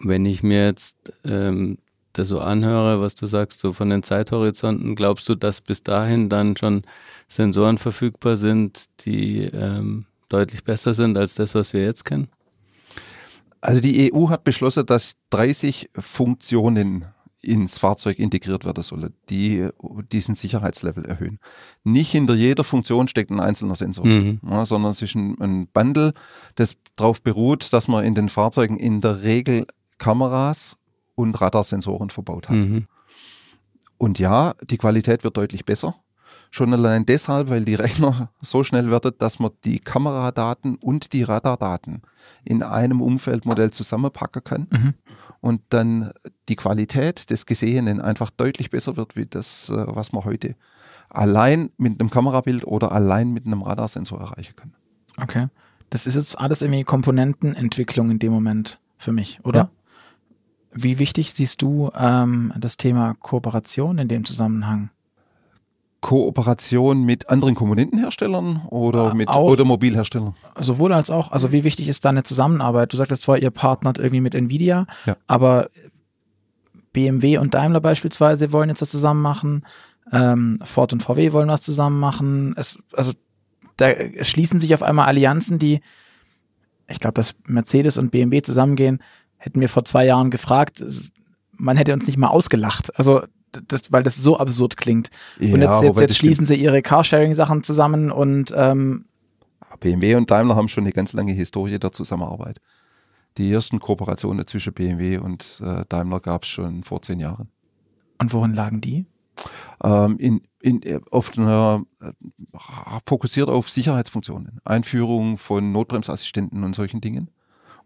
[0.00, 1.78] wenn ich mir jetzt ähm,
[2.12, 6.28] das so anhöre, was du sagst, so von den Zeithorizonten, glaubst du, dass bis dahin
[6.28, 6.82] dann schon
[7.28, 12.28] Sensoren verfügbar sind, die ähm, deutlich besser sind als das, was wir jetzt kennen?
[13.60, 17.06] Also die EU hat beschlossen, dass 30 Funktionen
[17.40, 19.68] ins Fahrzeug integriert werden soll, die
[20.10, 21.38] diesen Sicherheitslevel erhöhen.
[21.84, 24.40] Nicht hinter jeder Funktion steckt ein einzelner Sensor, mhm.
[24.48, 26.14] ja, sondern es ist ein, ein Bundle,
[26.56, 29.66] das darauf beruht, dass man in den Fahrzeugen in der Regel
[29.98, 30.76] Kameras
[31.14, 32.56] und Radarsensoren verbaut hat.
[32.56, 32.86] Mhm.
[33.98, 35.96] Und ja, die Qualität wird deutlich besser.
[36.50, 41.24] Schon allein deshalb, weil die Rechner so schnell werden, dass man die Kameradaten und die
[41.24, 42.02] Radardaten
[42.44, 44.94] in einem Umfeldmodell zusammenpacken kann mhm.
[45.40, 46.12] und dann
[46.48, 50.54] die Qualität des Gesehenen einfach deutlich besser wird, wie das, äh, was man heute
[51.10, 54.74] allein mit einem Kamerabild oder allein mit einem Radarsensor erreichen kann.
[55.20, 55.48] Okay.
[55.90, 59.58] Das ist jetzt alles irgendwie Komponentenentwicklung in dem Moment für mich, oder?
[59.58, 59.70] Ja.
[60.80, 64.90] Wie wichtig siehst du ähm, das Thema Kooperation in dem Zusammenhang?
[66.00, 70.34] Kooperation mit anderen Komponentenherstellern oder mit auch, Automobilherstellern?
[70.56, 71.32] Sowohl als auch.
[71.32, 72.92] Also wie wichtig ist da eine Zusammenarbeit?
[72.92, 75.16] Du sagtest zwar, ihr partnert irgendwie mit Nvidia, ja.
[75.26, 75.68] aber
[76.92, 79.66] BMW und Daimler beispielsweise wollen jetzt was zusammen machen.
[80.12, 82.54] Ähm, Ford und VW wollen was zusammen machen.
[82.56, 83.12] Es, also
[83.76, 83.88] da
[84.22, 85.80] schließen sich auf einmal Allianzen, die,
[86.86, 89.02] ich glaube, dass Mercedes und BMW zusammengehen,
[89.38, 90.84] hätten wir vor zwei Jahren gefragt,
[91.52, 92.96] man hätte uns nicht mal ausgelacht.
[92.98, 93.22] Also
[93.52, 95.10] das, weil das so absurd klingt.
[95.38, 99.06] Ja, und jetzt, jetzt, jetzt schließen sie ihre Carsharing-Sachen zusammen und ähm,
[99.80, 102.60] BMW und Daimler haben schon eine ganz lange Historie der Zusammenarbeit.
[103.36, 107.48] Die ersten Kooperationen zwischen BMW und äh, Daimler gab es schon vor zehn Jahren.
[108.18, 109.06] Und worin lagen die?
[109.84, 112.10] Ähm, in, in, auf einer, äh,
[113.06, 117.30] fokussiert auf Sicherheitsfunktionen, Einführung von Notbremsassistenten und solchen Dingen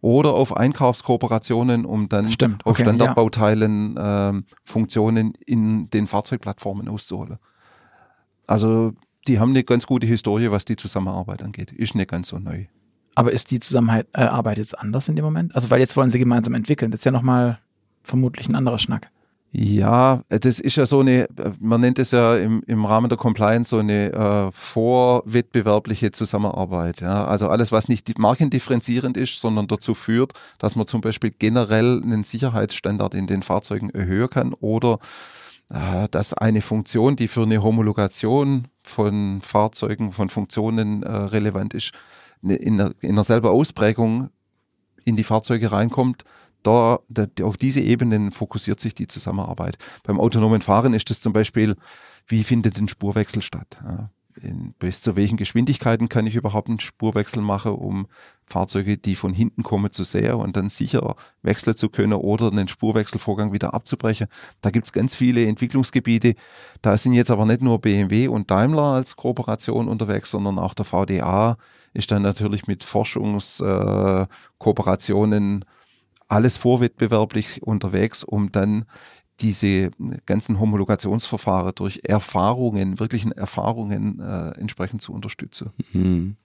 [0.03, 4.31] oder auf Einkaufskooperationen, um dann Stimmt, okay, auf Standardbauteilen ja.
[4.31, 7.39] äh, Funktionen in den Fahrzeugplattformen auszuholen.
[8.47, 8.93] Also
[9.29, 11.71] die haben eine ganz gute Historie, was die Zusammenarbeit angeht.
[11.71, 12.67] Ist nicht ganz so neu.
[13.15, 15.55] Aber ist die Zusammenarbeit jetzt anders in dem Moment?
[15.55, 16.91] Also weil jetzt wollen sie gemeinsam entwickeln.
[16.91, 17.59] Das ist ja nochmal
[18.03, 19.11] vermutlich ein anderer Schnack.
[19.55, 21.29] Ja, das ist ja so eine,
[21.61, 27.03] man nennt es ja im, im Rahmen der Compliance so eine äh, vorwettbewerbliche Zusammenarbeit.
[27.03, 27.27] Ja?
[27.27, 32.25] Also alles, was nicht markendifferenzierend ist, sondern dazu führt, dass man zum Beispiel generell einen
[32.25, 34.99] Sicherheitsstandard in den Fahrzeugen erhöhen kann oder
[35.69, 41.93] äh, dass eine Funktion, die für eine Homologation von Fahrzeugen, von Funktionen äh, relevant ist,
[42.41, 44.31] ne, in, in einer selber Ausprägung
[45.05, 46.25] in die Fahrzeuge reinkommt,
[46.63, 49.79] da, da, auf diese Ebenen fokussiert sich die Zusammenarbeit.
[50.03, 51.77] Beim autonomen Fahren ist es zum Beispiel,
[52.27, 53.81] wie findet ein Spurwechsel statt?
[53.85, 58.07] Ja, in, bis zu welchen Geschwindigkeiten kann ich überhaupt einen Spurwechsel machen, um
[58.47, 62.67] Fahrzeuge, die von hinten kommen, zu sehen und dann sicher wechseln zu können oder einen
[62.69, 64.27] Spurwechselvorgang wieder abzubrechen.
[64.61, 66.35] Da gibt es ganz viele Entwicklungsgebiete.
[66.81, 70.85] Da sind jetzt aber nicht nur BMW und Daimler als Kooperation unterwegs, sondern auch der
[70.85, 71.57] VDA
[71.95, 75.67] ist dann natürlich mit Forschungskooperationen äh,
[76.33, 78.87] alles vorwettbewerblich unterwegs, um dann
[79.41, 79.91] diese
[80.25, 85.71] ganzen Homologationsverfahren durch Erfahrungen, wirklichen Erfahrungen äh, entsprechend zu unterstützen.
[85.93, 86.37] Mhm.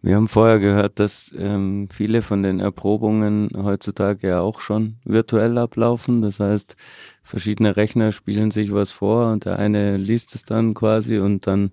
[0.00, 5.58] Wir haben vorher gehört, dass ähm, viele von den Erprobungen heutzutage ja auch schon virtuell
[5.58, 6.22] ablaufen.
[6.22, 6.76] Das heißt,
[7.24, 11.72] verschiedene Rechner spielen sich was vor und der eine liest es dann quasi und dann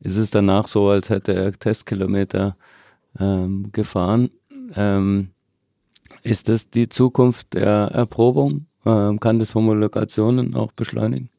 [0.00, 2.56] ist es danach so, als hätte er Testkilometer
[3.18, 4.28] ähm, gefahren.
[4.76, 5.31] Ähm,
[6.22, 8.66] ist das die Zukunft der Erprobung?
[8.84, 11.30] Ähm, kann das Homologationen auch beschleunigen?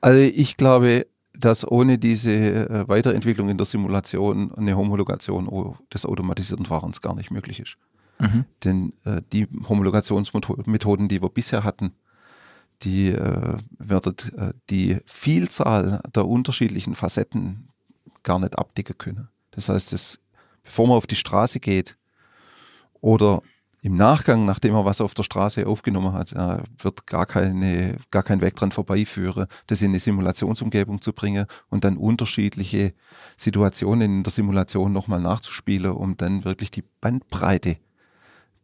[0.00, 6.66] Also ich glaube, dass ohne diese äh, Weiterentwicklung in der Simulation eine Homologation des automatisierten
[6.66, 7.76] Fahrens gar nicht möglich ist.
[8.18, 8.44] Mhm.
[8.64, 11.92] Denn äh, die Homologationsmethoden, die wir bisher hatten,
[12.82, 17.68] die äh, werden äh, die Vielzahl der unterschiedlichen Facetten
[18.22, 19.28] gar nicht abdecken können.
[19.52, 20.20] Das heißt, dass,
[20.62, 21.96] bevor man auf die Straße geht
[23.00, 23.42] oder
[23.84, 28.22] im Nachgang, nachdem er was auf der Straße aufgenommen hat, äh, wird gar, keine, gar
[28.22, 32.94] kein Weg dran vorbeiführen, das in eine Simulationsumgebung zu bringen und dann unterschiedliche
[33.36, 37.76] Situationen in der Simulation nochmal nachzuspielen, um dann wirklich die Bandbreite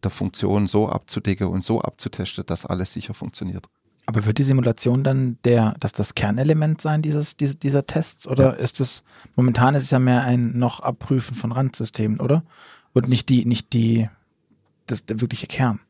[0.04, 3.66] der Funktion so abzudecken und so abzutesten, dass alles sicher funktioniert.
[4.06, 8.50] Aber wird die Simulation dann der, dass das Kernelement sein dieses, dieses dieser Tests oder
[8.50, 8.52] ja.
[8.52, 9.02] ist es
[9.34, 12.44] momentan ist es ja mehr ein noch Abprüfen von Randsystemen, oder?
[12.94, 14.08] Und nicht die, nicht die
[14.90, 15.80] das, der wirkliche Kern?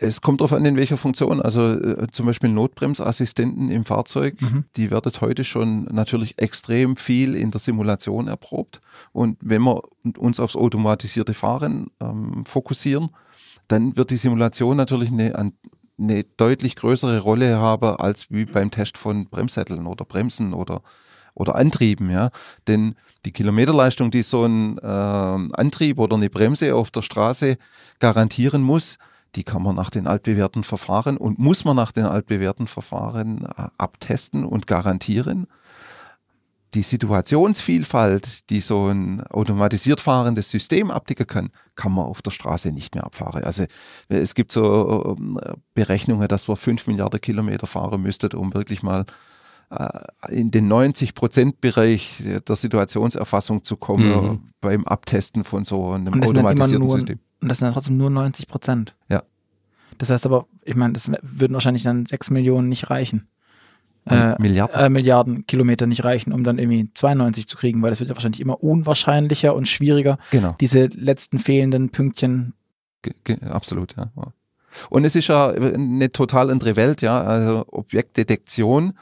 [0.00, 1.40] Es kommt darauf an, in welcher Funktion.
[1.40, 4.64] Also äh, zum Beispiel Notbremsassistenten im Fahrzeug, mhm.
[4.76, 8.80] die werden heute schon natürlich extrem viel in der Simulation erprobt.
[9.12, 9.82] Und wenn wir
[10.18, 13.10] uns aufs automatisierte Fahren ähm, fokussieren,
[13.68, 15.52] dann wird die Simulation natürlich eine,
[15.98, 20.82] eine deutlich größere Rolle haben als wie beim Test von Bremssätteln oder Bremsen oder
[21.38, 22.30] oder Antrieben, ja.
[22.66, 27.56] Denn die Kilometerleistung, die so ein äh, Antrieb oder eine Bremse auf der Straße
[27.98, 28.98] garantieren muss,
[29.34, 33.68] die kann man nach den altbewährten Verfahren und muss man nach den altbewährten Verfahren äh,
[33.76, 35.46] abtesten und garantieren.
[36.74, 42.72] Die Situationsvielfalt, die so ein automatisiert fahrendes System abdecken kann, kann man auf der Straße
[42.72, 43.42] nicht mehr abfahren.
[43.42, 43.64] Also
[44.08, 49.06] es gibt so äh, Berechnungen, dass wir fünf Milliarden Kilometer fahren müsstet, um wirklich mal
[50.28, 54.40] in den 90 Prozent Bereich der Situationserfassung zu kommen mhm.
[54.60, 57.18] beim Abtesten von so einem automatisierten nur, System.
[57.42, 58.96] Und das sind dann trotzdem nur 90 Prozent.
[59.08, 59.22] Ja.
[59.98, 63.28] Das heißt aber, ich meine, das würden wahrscheinlich dann 6 Millionen nicht reichen.
[64.06, 64.80] Äh, Milliarden.
[64.80, 68.16] Äh, Milliarden Kilometer nicht reichen, um dann irgendwie 92 zu kriegen, weil das wird ja
[68.16, 70.54] wahrscheinlich immer unwahrscheinlicher und schwieriger, genau.
[70.60, 72.54] diese letzten fehlenden Pünktchen.
[73.02, 74.10] Ge ge absolut, ja.
[74.90, 77.20] Und es ist ja eine total andere Welt, ja.
[77.22, 78.94] Also Objektdetektion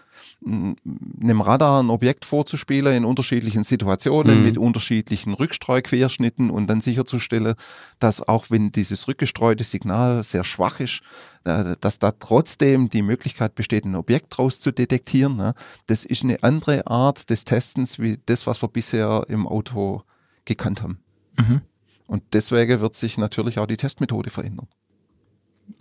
[0.46, 4.44] einem Radar ein Objekt vorzuspielen in unterschiedlichen Situationen mhm.
[4.44, 7.54] mit unterschiedlichen Rückstreuquerschnitten und dann sicherzustellen,
[7.98, 11.00] dass auch wenn dieses rückgestreute Signal sehr schwach ist,
[11.44, 15.37] äh, dass da trotzdem die Möglichkeit besteht, ein Objekt draus zu detektieren.
[15.37, 15.54] Ne?
[15.87, 20.02] Das ist eine andere Art des Testens wie das, was wir bisher im Auto
[20.44, 21.00] gekannt haben.
[21.38, 21.62] Mhm.
[22.06, 24.68] Und deswegen wird sich natürlich auch die Testmethode verändern.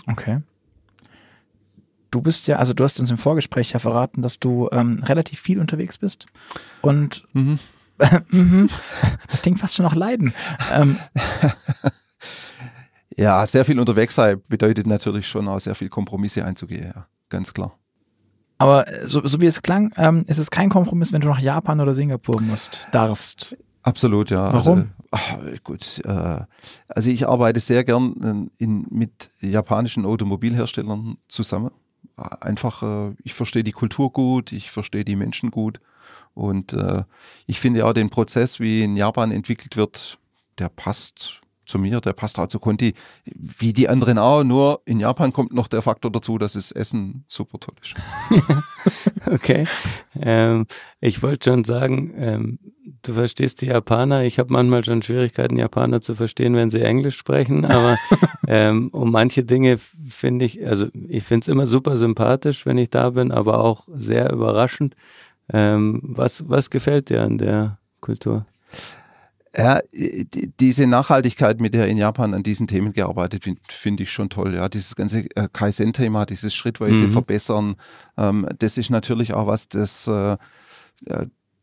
[0.08, 0.42] Okay
[2.16, 5.42] du bist ja, also du hast uns im Vorgespräch ja verraten, dass du ähm, relativ
[5.42, 6.28] viel unterwegs bist.
[6.82, 7.60] Und mhm.
[8.30, 8.70] mhm.
[9.30, 10.34] das klingt fast schon nach Leiden.
[10.74, 10.98] Ähm,
[13.18, 17.54] ja, sehr viel unterwegs sein bedeutet natürlich schon auch sehr viel Kompromisse einzugehen, ja, ganz
[17.54, 17.78] klar.
[18.58, 21.82] Aber so, so wie es klang, ähm, ist es kein Kompromiss, wenn du nach Japan
[21.82, 23.58] oder Singapur musst, darfst.
[23.84, 24.54] Absolut, ja.
[24.54, 24.92] Warum?
[25.12, 26.40] Also, ach, gut, äh,
[26.88, 31.72] also ich arbeite sehr gern in, mit japanischen Automobilherstellern zusammen
[32.18, 35.80] einfach, äh, ich verstehe die Kultur gut, ich verstehe die Menschen gut.
[36.34, 37.04] Und äh,
[37.48, 40.18] ich finde auch den Prozess, wie in Japan entwickelt wird,
[40.60, 42.94] der passt zu mir, der passt auch zu Conti,
[43.26, 47.26] wie die anderen auch, nur in Japan kommt noch der Faktor dazu, dass das Essen
[47.28, 47.96] super toll ist.
[49.32, 49.66] okay.
[50.20, 50.66] Ähm,
[51.00, 52.60] ich wollte schon sagen, ähm,
[53.04, 54.24] du verstehst die Japaner.
[54.24, 57.98] Ich habe manchmal schon Schwierigkeiten, Japaner zu verstehen, wenn sie Englisch sprechen, aber
[58.48, 62.90] ähm, um manche Dinge finde ich, also ich finde es immer super sympathisch, wenn ich
[62.90, 64.96] da bin, aber auch sehr überraschend.
[65.52, 68.46] Ähm, was, was gefällt dir an der Kultur?
[69.58, 69.80] Ja,
[70.60, 74.54] diese Nachhaltigkeit, mit der in Japan an diesen Themen gearbeitet wird, finde ich schon toll.
[74.54, 77.12] Ja, dieses ganze äh, Kaizen-Thema, dieses schrittweise mhm.
[77.12, 77.76] Verbessern,
[78.18, 80.38] ähm, das ist natürlich auch was, das äh,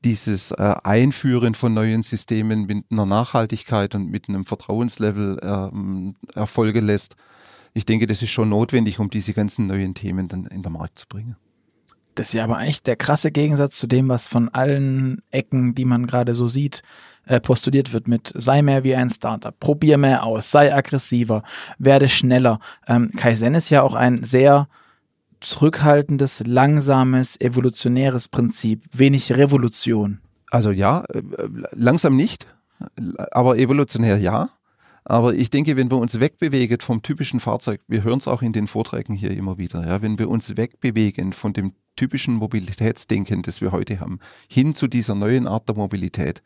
[0.04, 6.86] dieses äh, Einführen von neuen Systemen mit einer Nachhaltigkeit und mit einem Vertrauenslevel ähm, erfolgen
[6.86, 7.16] lässt.
[7.74, 10.98] Ich denke, das ist schon notwendig, um diese ganzen neuen Themen dann in den Markt
[10.98, 11.36] zu bringen.
[12.14, 15.86] Das ist ja aber eigentlich der krasse Gegensatz zu dem, was von allen Ecken, die
[15.86, 16.82] man gerade so sieht,
[17.26, 21.42] äh, postuliert wird mit sei mehr wie ein Startup, probier mehr aus, sei aggressiver,
[21.78, 22.58] werde schneller.
[22.86, 24.68] Ähm, Kaizen ist ja auch ein sehr
[25.40, 30.20] zurückhaltendes, langsames, evolutionäres Prinzip, wenig Revolution.
[30.50, 31.22] Also ja, äh,
[31.72, 32.46] langsam nicht,
[33.30, 34.50] aber evolutionär ja.
[35.04, 38.52] Aber ich denke, wenn wir uns wegbewegen vom typischen Fahrzeug, wir hören es auch in
[38.52, 43.60] den Vorträgen hier immer wieder, ja, wenn wir uns wegbewegen von dem typischen Mobilitätsdenken, das
[43.60, 46.42] wir heute haben, hin zu dieser neuen Art der Mobilität,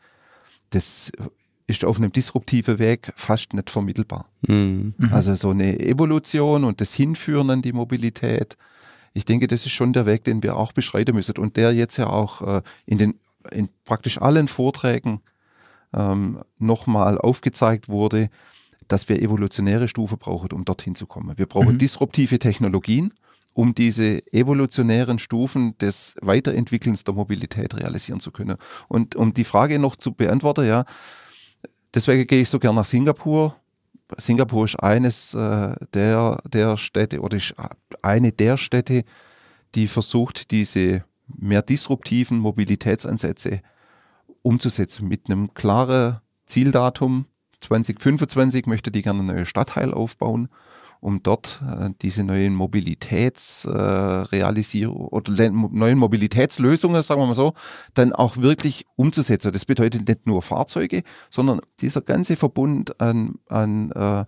[0.69, 1.11] das
[1.67, 4.29] ist auf einem disruptiven Weg fast nicht vermittelbar.
[4.47, 4.93] Mhm.
[5.11, 8.57] Also so eine Evolution und das Hinführen an die Mobilität,
[9.13, 11.97] ich denke, das ist schon der Weg, den wir auch beschreiten müssen und der jetzt
[11.97, 13.19] ja auch äh, in den
[13.51, 15.21] in praktisch allen Vorträgen
[15.93, 18.29] ähm, nochmal aufgezeigt wurde,
[18.87, 21.37] dass wir evolutionäre Stufe brauchen, um dorthin zu kommen.
[21.37, 21.77] Wir brauchen mhm.
[21.77, 23.13] disruptive Technologien,
[23.57, 28.57] um diese evolutionären Stufen des Weiterentwickelns der Mobilität realisieren zu können.
[28.87, 30.85] Und um die Frage noch zu beantworten, ja,
[31.91, 33.55] deswegen gehe ich so gern nach Singapur.
[34.15, 37.55] Singapur ist eines äh, der, der Städte oder ist
[38.03, 39.03] eine der Städte,
[39.73, 43.61] die versucht, diese mehr disruptiven Mobilitätsansätze
[44.43, 47.25] umzusetzen mit einem klaren Zieldatum.
[47.61, 50.47] 2025 möchte die gerne ein neues Stadtteil aufbauen,
[51.07, 57.53] um dort äh, diese neuen Mobilitätsrealisierung äh, oder neuen Mobilitätslösungen, sagen wir mal so,
[57.93, 59.53] dann auch wirklich umzusetzen.
[59.53, 64.25] Das bedeutet nicht nur Fahrzeuge, sondern dieser ganze Verbund an, an äh,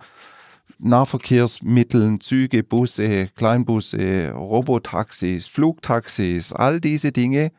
[0.78, 7.52] Nahverkehrsmitteln, Züge, Busse, Kleinbusse, Robotaxis, Flugtaxis, all diese Dinge,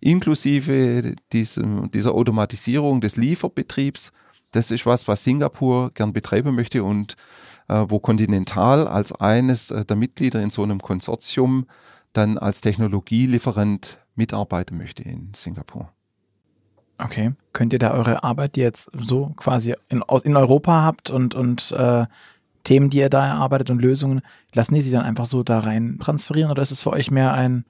[0.00, 4.12] inklusive diesem, dieser Automatisierung des Lieferbetriebs,
[4.50, 7.16] das ist was, was Singapur gern betreiben möchte und
[7.88, 11.66] wo Continental als eines äh, der Mitglieder in so einem Konsortium
[12.12, 15.92] dann als Technologielieferant mitarbeiten möchte in Singapur.
[16.98, 17.32] Okay.
[17.52, 21.72] Könnt ihr da eure Arbeit, die jetzt so quasi in, in Europa habt und, und
[21.72, 22.06] äh,
[22.64, 24.22] Themen, die ihr da erarbeitet und Lösungen,
[24.54, 27.32] lassen die sich dann einfach so da rein transferieren oder ist es für euch mehr
[27.34, 27.64] ein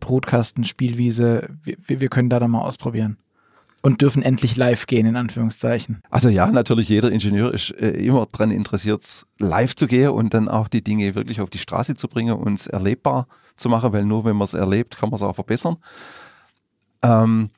[0.00, 3.18] Brutkasten, Spielwiese, wir, wir können da dann mal ausprobieren?
[3.84, 6.02] Und dürfen endlich live gehen, in Anführungszeichen.
[6.08, 10.48] Also ja, natürlich, jeder Ingenieur ist äh, immer daran interessiert, live zu gehen und dann
[10.48, 13.26] auch die Dinge wirklich auf die Straße zu bringen und es erlebbar
[13.56, 15.76] zu machen, weil nur wenn man es erlebt, kann man es auch verbessern.
[17.02, 17.50] Ähm,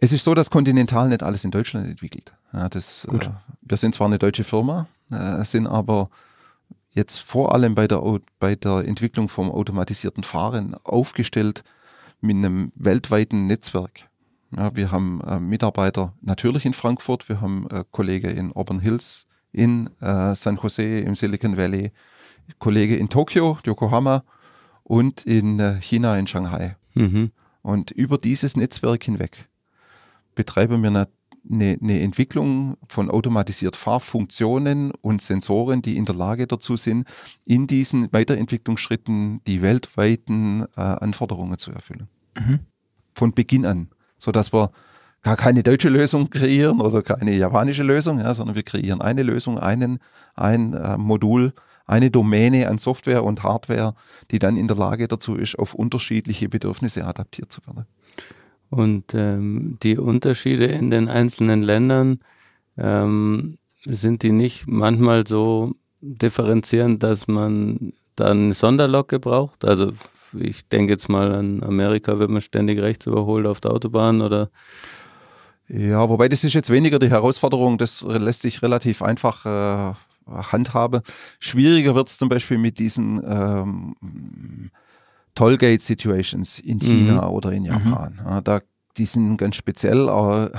[0.00, 2.32] es ist so, dass Continental nicht alles in Deutschland entwickelt.
[2.52, 3.04] Ja, das.
[3.06, 3.18] Äh,
[3.62, 6.08] wir sind zwar eine deutsche Firma, äh, sind aber
[6.90, 8.00] jetzt vor allem bei der,
[8.38, 11.64] bei der Entwicklung vom automatisierten Fahren aufgestellt
[12.20, 14.07] mit einem weltweiten Netzwerk.
[14.56, 19.26] Ja, wir haben äh, Mitarbeiter natürlich in Frankfurt, wir haben äh, Kollege in Auburn Hills,
[19.52, 21.92] in äh, San Jose im Silicon Valley,
[22.58, 24.24] Kollege in Tokio, Yokohama
[24.84, 26.76] und in äh, China in Shanghai.
[26.94, 27.30] Mhm.
[27.60, 29.48] Und über dieses Netzwerk hinweg
[30.34, 31.08] betreiben wir eine,
[31.50, 37.06] eine, eine Entwicklung von automatisiert Fahrfunktionen und Sensoren, die in der Lage dazu sind,
[37.44, 42.08] in diesen Weiterentwicklungsschritten die weltweiten äh, Anforderungen zu erfüllen.
[42.38, 42.60] Mhm.
[43.12, 43.88] Von Beginn an
[44.18, 44.70] so dass wir
[45.22, 49.58] gar keine deutsche Lösung kreieren oder keine japanische Lösung, ja, sondern wir kreieren eine Lösung,
[49.58, 49.98] einen,
[50.34, 51.52] ein äh, Modul,
[51.86, 53.94] eine Domäne an Software und Hardware,
[54.30, 57.86] die dann in der Lage dazu ist, auf unterschiedliche Bedürfnisse adaptiert zu werden.
[58.70, 62.20] Und ähm, die Unterschiede in den einzelnen Ländern,
[62.76, 69.64] ähm, sind die nicht manchmal so differenzierend, dass man dann eine Sonderlocke braucht?
[69.64, 69.92] Also
[70.32, 74.50] ich denke jetzt mal an Amerika, wird man ständig rechts überholt auf der Autobahn oder
[75.68, 79.94] ja, wobei das ist jetzt weniger die Herausforderung, das lässt sich relativ einfach äh,
[80.26, 81.02] handhaben.
[81.38, 84.70] Schwieriger wird es zum Beispiel mit diesen ähm,
[85.34, 87.32] Tollgate-Situations in China mhm.
[87.32, 88.18] oder in Japan.
[88.20, 88.28] Mhm.
[88.28, 88.60] Ja, da,
[88.96, 90.52] die sind ganz speziell, aber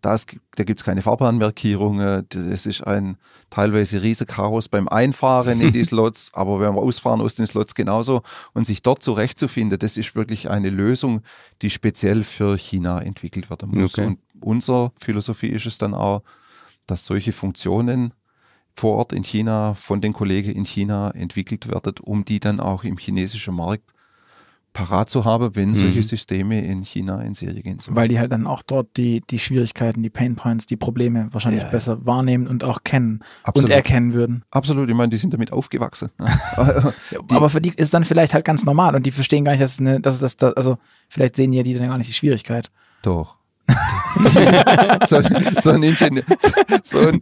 [0.00, 0.16] da,
[0.54, 2.26] da gibt es keine Fahrbahnmarkierungen.
[2.28, 3.16] Das ist ein
[3.50, 8.22] teilweise Riesenchaos beim Einfahren in die Slots, aber wenn wir ausfahren aus den Slots genauso
[8.54, 11.22] und sich dort zurechtzufinden, das ist wirklich eine Lösung,
[11.62, 13.98] die speziell für China entwickelt werden muss.
[13.98, 14.06] Okay.
[14.06, 16.22] Und unsere Philosophie ist es dann auch,
[16.86, 18.14] dass solche Funktionen
[18.74, 22.84] vor Ort in China von den Kollegen in China entwickelt werden, um die dann auch
[22.84, 23.92] im chinesischen Markt
[24.78, 25.74] parat zu haben, wenn mhm.
[25.74, 27.96] solche Systeme in China in Serie gehen sollen.
[27.96, 31.68] Weil die halt dann auch dort die, die Schwierigkeiten, die Painpoints, die Probleme wahrscheinlich ja,
[31.68, 33.70] besser wahrnehmen und auch kennen Absolut.
[33.70, 34.44] und erkennen würden.
[34.52, 36.10] Absolut, ich meine, die sind damit aufgewachsen.
[36.20, 36.92] ja,
[37.30, 39.72] aber für die ist dann vielleicht halt ganz normal und die verstehen gar nicht, dass
[39.72, 42.70] es eine, dass es das, also vielleicht sehen ja die dann gar nicht die Schwierigkeit.
[43.02, 43.37] Doch.
[45.06, 45.22] So,
[45.62, 46.24] so, ein Ingenieur,
[46.82, 47.20] so, ein,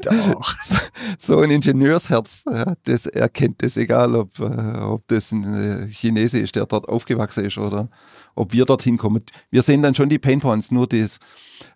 [1.19, 6.39] so, ein Ingenieursherz, ja, das erkennt das, egal ob, äh, ob das ein äh, Chinese
[6.41, 7.89] ist, der dort aufgewachsen ist oder
[8.35, 9.23] ob wir dorthin kommen.
[9.51, 11.19] Wir sehen dann schon die Painpoints, nur das,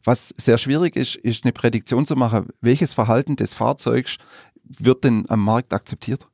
[0.05, 4.17] was sehr schwierig ist, ist eine Prädiktion zu machen, welches Verhalten des Fahrzeugs
[4.63, 6.27] wird denn am Markt akzeptiert.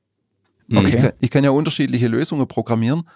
[0.70, 0.88] Okay.
[0.88, 3.08] Ich, kann, ich kann ja unterschiedliche Lösungen programmieren,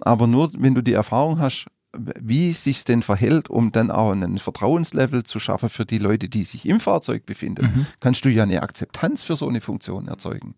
[0.00, 1.66] aber nur wenn du die Erfahrung hast,
[1.96, 6.44] wie sich denn verhält, um dann auch einen Vertrauenslevel zu schaffen für die Leute, die
[6.44, 7.86] sich im Fahrzeug befinden, mhm.
[8.00, 10.54] kannst du ja eine Akzeptanz für so eine Funktion erzeugen.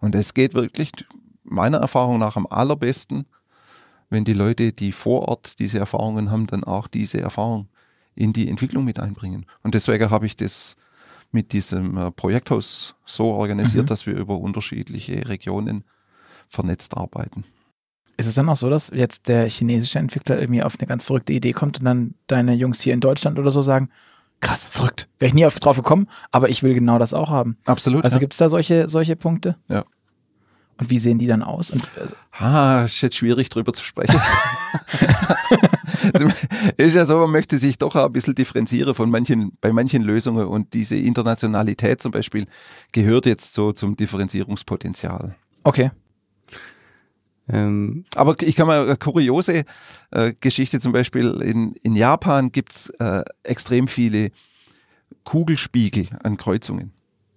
[0.00, 0.92] Und es geht wirklich
[1.44, 3.26] meiner Erfahrung nach am allerbesten,
[4.10, 7.68] wenn die Leute, die vor Ort diese Erfahrungen haben, dann auch diese Erfahrung
[8.14, 9.46] in die Entwicklung mit einbringen.
[9.62, 10.76] Und deswegen habe ich das
[11.32, 13.88] mit diesem äh, Projekthaus so organisiert, mhm.
[13.88, 15.84] dass wir über unterschiedliche Regionen
[16.48, 17.44] vernetzt arbeiten.
[18.16, 21.32] Ist es dann auch so, dass jetzt der chinesische Entwickler irgendwie auf eine ganz verrückte
[21.32, 23.88] Idee kommt und dann deine Jungs hier in Deutschland oder so sagen,
[24.40, 27.56] krass, verrückt, wäre ich nie auf, drauf gekommen, aber ich will genau das auch haben.
[27.64, 28.04] Absolut.
[28.04, 28.20] Also ja.
[28.20, 29.56] gibt es da solche, solche Punkte?
[29.68, 29.84] Ja.
[30.78, 31.70] Und wie sehen die dann aus?
[31.70, 34.20] Und, also ah, ist jetzt schwierig drüber zu sprechen.
[36.76, 40.02] ist ja so, man möchte sich doch auch ein bisschen differenzieren von manchen, bei manchen
[40.02, 42.46] Lösungen und diese Internationalität zum Beispiel
[42.92, 45.36] gehört jetzt so zum Differenzierungspotenzial.
[45.62, 45.92] Okay.
[47.48, 49.64] Ähm, aber ich kann mal eine kuriose
[50.10, 54.30] äh, Geschichte zum Beispiel, in, in Japan gibt's äh, extrem viele
[55.24, 56.92] Kugelspiegel an Kreuzungen.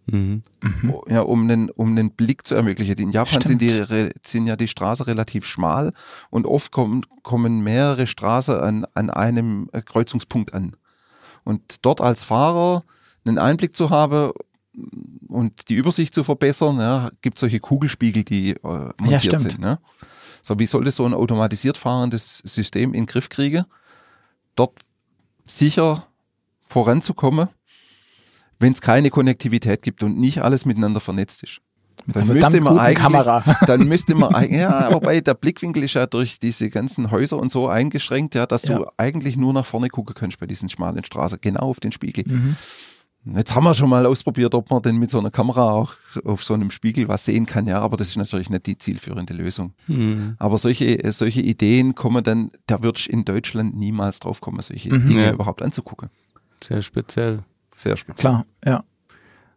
[0.10, 0.42] Mhm.
[0.64, 1.02] Mhm.
[1.10, 2.96] Ja, um einen, um einen Blick zu ermöglichen.
[2.98, 3.84] In Japan sind, die,
[4.24, 5.92] sind ja die Straßen relativ schmal
[6.30, 10.78] und oft kommen, kommen mehrere Straßen an, an einem äh, Kreuzungspunkt an.
[11.44, 12.84] Und dort als Fahrer
[13.26, 14.32] einen Einblick zu haben
[15.28, 19.60] und die Übersicht zu verbessern, ja, gibt solche Kugelspiegel, die äh, montiert ja, sind.
[19.60, 19.80] Ne?
[20.44, 23.66] So, wie sollte so ein automatisiert fahrendes System in den Griff kriegen,
[24.56, 24.74] dort
[25.46, 26.08] sicher
[26.68, 27.50] voranzukommen,
[28.60, 31.62] wenn es keine Konnektivität gibt und nicht alles miteinander vernetzt ist?
[32.08, 33.44] Dann müsste man eigentlich, Kamera.
[33.66, 37.68] dann müsste man, ja, wobei der Blickwinkel ist ja durch diese ganzen Häuser und so
[37.68, 38.78] eingeschränkt, ja, dass ja.
[38.78, 42.24] du eigentlich nur nach vorne gucken kannst bei diesen schmalen Straßen, genau auf den Spiegel.
[42.26, 42.56] Mhm.
[43.36, 46.44] Jetzt haben wir schon mal ausprobiert, ob man denn mit so einer Kamera auch auf
[46.44, 49.74] so einem Spiegel was sehen kann, ja, aber das ist natürlich nicht die zielführende Lösung.
[49.88, 50.36] Mhm.
[50.40, 54.94] Aber solche, solche Ideen kommen dann, da würde ich in Deutschland niemals drauf kommen, solche
[54.94, 55.08] mhm.
[55.08, 55.34] Dinge ja.
[55.34, 56.10] überhaupt anzugucken.
[56.64, 57.44] Sehr speziell.
[57.76, 58.32] Sehr speziell.
[58.32, 58.84] Klar, ja.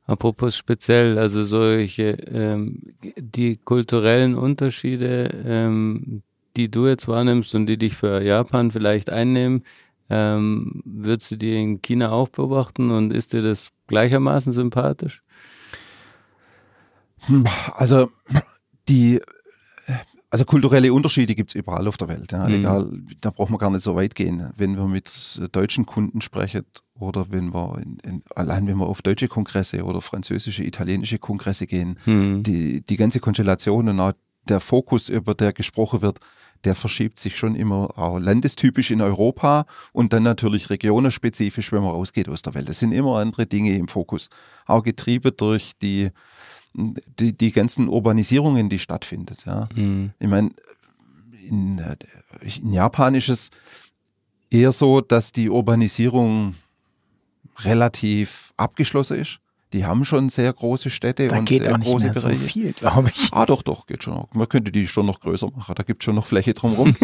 [0.06, 2.80] Apropos speziell, also solche, ähm,
[3.16, 6.22] die kulturellen Unterschiede, ähm,
[6.56, 9.62] die du jetzt wahrnimmst und die dich für Japan vielleicht einnehmen,
[10.11, 15.22] ähm, würdest du die in China auch beobachten und ist dir das gleichermaßen sympathisch?
[17.76, 18.11] Also
[18.88, 19.20] die
[20.30, 22.30] also kulturelle Unterschiede gibt es überall auf der Welt.
[22.30, 22.46] Ja.
[22.46, 22.54] Mhm.
[22.54, 22.90] Egal,
[23.20, 24.50] da braucht man gar nicht so weit gehen.
[24.56, 25.11] Wenn wir mit
[25.52, 30.00] deutschen Kunden sprechen oder wenn wir in, in, allein wenn wir auf deutsche Kongresse oder
[30.00, 32.44] französische, italienische Kongresse gehen, mhm.
[32.44, 34.12] die, die ganze Konstellation und auch
[34.48, 36.20] der Fokus, über der gesprochen wird,
[36.64, 41.92] der verschiebt sich schon immer auch landestypisch in Europa und dann natürlich regionenspezifisch, wenn man
[41.92, 42.68] rausgeht aus der Welt.
[42.68, 44.28] Es sind immer andere Dinge im Fokus.
[44.66, 46.11] Auch getrieben durch die,
[46.74, 49.36] die, die ganzen Urbanisierungen, die stattfinden.
[49.46, 49.68] Ja.
[49.74, 50.12] Mhm.
[50.18, 50.50] Ich meine,
[51.48, 51.82] in,
[52.62, 53.50] in Japan ist es
[54.50, 56.54] eher so, dass die Urbanisierung
[57.61, 59.40] relativ abgeschlossen ist.
[59.72, 62.38] Die haben schon sehr große Städte da und geht sehr auch nicht große mehr Bereiche.
[62.38, 63.30] so viel, glaube ich.
[63.32, 64.14] Ah, doch, doch, geht schon.
[64.14, 64.34] Noch.
[64.34, 65.74] Man könnte die schon noch größer machen.
[65.76, 66.96] Da gibt es schon noch Fläche drumherum.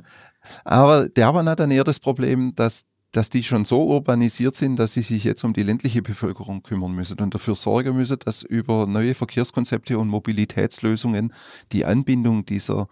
[0.64, 4.78] Aber der Japan hat dann eher das Problem, dass dass die schon so urbanisiert sind,
[4.78, 8.42] dass sie sich jetzt um die ländliche Bevölkerung kümmern müssen und dafür sorgen müssen, dass
[8.42, 11.32] über neue Verkehrskonzepte und Mobilitätslösungen
[11.72, 12.88] die Anbindung dieser,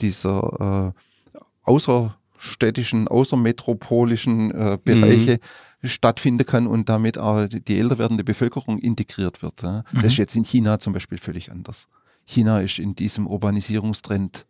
[0.00, 0.94] dieser
[1.34, 5.38] äh, außerstädtischen, außermetropolischen äh, Bereiche mhm.
[5.84, 9.62] Stattfinden kann und damit auch die älter werdende Bevölkerung integriert wird.
[9.62, 9.84] Ja.
[9.92, 10.02] Mhm.
[10.02, 11.88] Das ist jetzt in China zum Beispiel völlig anders.
[12.24, 14.46] China ist in diesem Urbanisierungstrend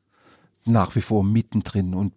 [0.65, 2.13] nach wie vor mittendrin und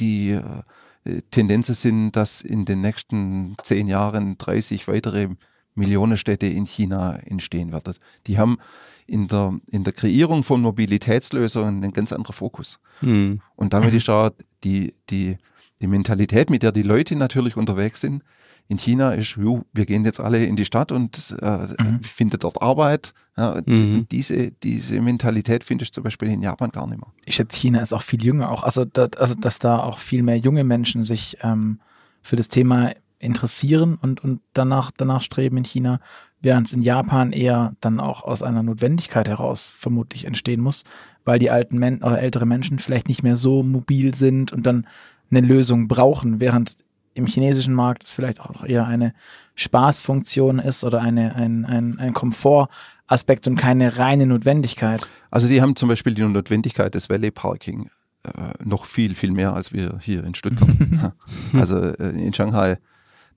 [0.00, 5.28] die äh, Tendenzen sind, dass in den nächsten zehn Jahren 30 weitere
[5.74, 7.94] Millionenstädte in China entstehen werden.
[8.26, 8.58] Die haben
[9.06, 12.78] in der, in der Kreierung von Mobilitätslösungen einen ganz anderen Fokus.
[13.00, 13.40] Mhm.
[13.56, 14.30] Und damit ist auch
[14.62, 15.36] die, die,
[15.82, 18.22] die Mentalität, mit der die Leute natürlich unterwegs sind,
[18.68, 22.00] in China ist, wir gehen jetzt alle in die Stadt und äh, mhm.
[22.02, 23.12] findet dort Arbeit.
[23.36, 24.06] Ja, mhm.
[24.10, 27.12] Diese, diese Mentalität finde ich zum Beispiel in Japan gar nicht mehr.
[27.26, 30.22] Ich schätze, China ist auch viel jünger, auch, also, dass, also dass da auch viel
[30.22, 31.80] mehr junge Menschen sich ähm,
[32.22, 36.00] für das Thema interessieren und, und danach, danach streben in China,
[36.40, 40.84] während es in Japan eher dann auch aus einer Notwendigkeit heraus vermutlich entstehen muss,
[41.24, 44.86] weil die alten Men oder ältere Menschen vielleicht nicht mehr so mobil sind und dann
[45.30, 46.83] eine Lösung brauchen, während
[47.14, 49.12] im chinesischen Markt es vielleicht auch eher eine
[49.54, 55.08] Spaßfunktion ist oder eine, ein, ein, ein Komfortaspekt und keine reine Notwendigkeit.
[55.30, 57.88] Also die haben zum Beispiel die Notwendigkeit des Valley Parking
[58.24, 58.30] äh,
[58.62, 60.70] noch viel, viel mehr als wir hier in Stuttgart.
[61.52, 62.78] also äh, in Shanghai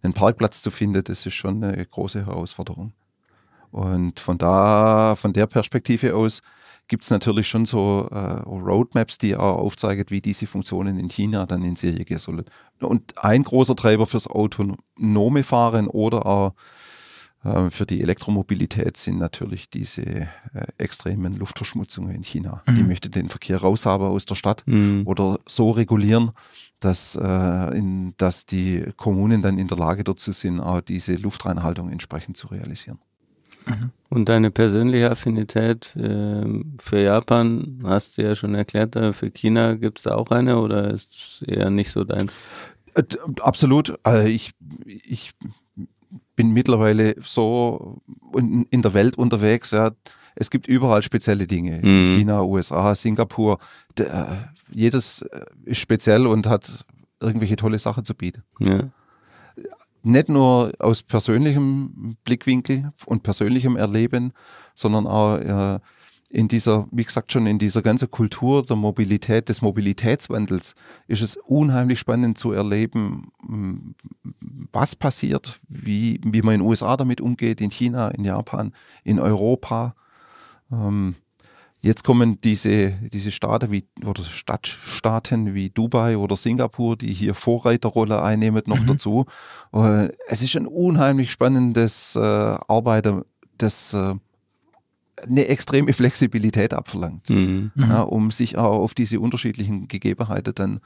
[0.02, 2.94] einen Parkplatz zu finden, das ist schon eine große Herausforderung.
[3.72, 6.42] Und von da, von der Perspektive aus,
[6.88, 11.46] gibt es natürlich schon so äh, Roadmaps, die auch aufzeigen, wie diese Funktionen in China
[11.46, 12.46] dann in Serie gehen sollen.
[12.80, 16.54] Und ein großer Treiber fürs autonome Fahren oder auch
[17.44, 20.28] äh, für die Elektromobilität sind natürlich diese äh,
[20.78, 22.62] extremen Luftverschmutzungen in China.
[22.66, 22.76] Mhm.
[22.76, 25.04] Die möchte den Verkehr raushaben aus der Stadt mhm.
[25.06, 26.32] oder so regulieren,
[26.80, 31.92] dass, äh, in, dass die Kommunen dann in der Lage dazu sind, auch diese Luftreinhaltung
[31.92, 33.00] entsprechend zu realisieren.
[33.68, 33.92] Mhm.
[34.10, 36.46] Und deine persönliche Affinität äh,
[36.80, 40.60] für Japan hast du ja schon erklärt, äh, für China gibt es da auch eine
[40.60, 42.38] oder ist eher nicht so deins?
[42.94, 43.04] Äh,
[43.42, 44.00] absolut.
[44.04, 44.52] Also ich,
[44.86, 45.32] ich
[46.36, 48.02] bin mittlerweile so
[48.70, 49.92] in der Welt unterwegs, ja.
[50.40, 51.82] Es gibt überall spezielle Dinge.
[51.84, 52.16] Mhm.
[52.16, 53.58] China, USA, Singapur.
[53.98, 55.26] Der, äh, jedes
[55.66, 56.86] ist speziell und hat
[57.20, 58.44] irgendwelche tolle Sachen zu bieten.
[58.60, 58.92] Ja
[60.08, 64.34] nicht nur aus persönlichem Blickwinkel und persönlichem Erleben,
[64.74, 65.80] sondern auch äh,
[66.30, 70.76] in dieser, wie gesagt schon, in dieser ganzen Kultur der Mobilität, des Mobilitätswandels
[71.08, 73.32] ist es unheimlich spannend zu erleben,
[74.74, 79.20] was passiert, wie, wie man in den USA damit umgeht, in China, in Japan, in
[79.20, 79.96] Europa.
[80.72, 81.16] Ähm,
[81.88, 88.22] Jetzt kommen diese, diese Staaten wie, oder Stadtstaaten wie Dubai oder Singapur, die hier Vorreiterrolle
[88.22, 88.88] einnehmen, noch mhm.
[88.88, 89.26] dazu.
[89.72, 93.22] Äh, es ist ein unheimlich spannendes äh, Arbeiten,
[93.58, 94.16] das äh,
[95.26, 97.72] eine extreme Flexibilität abverlangt, mhm.
[97.78, 100.82] ja, um sich auch auf diese unterschiedlichen Gegebenheiten dann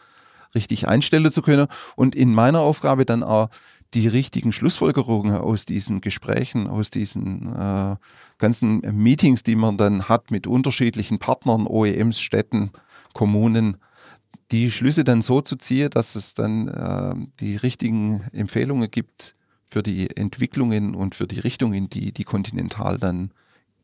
[0.53, 3.49] richtig einstellen zu können und in meiner Aufgabe dann auch
[3.93, 7.95] die richtigen Schlussfolgerungen aus diesen Gesprächen, aus diesen äh,
[8.37, 12.71] ganzen Meetings, die man dann hat mit unterschiedlichen Partnern, OEMs, Städten,
[13.13, 13.77] Kommunen,
[14.51, 19.35] die Schlüsse dann so zu ziehen, dass es dann äh, die richtigen Empfehlungen gibt
[19.67, 23.31] für die Entwicklungen und für die Richtung, in die die Continental dann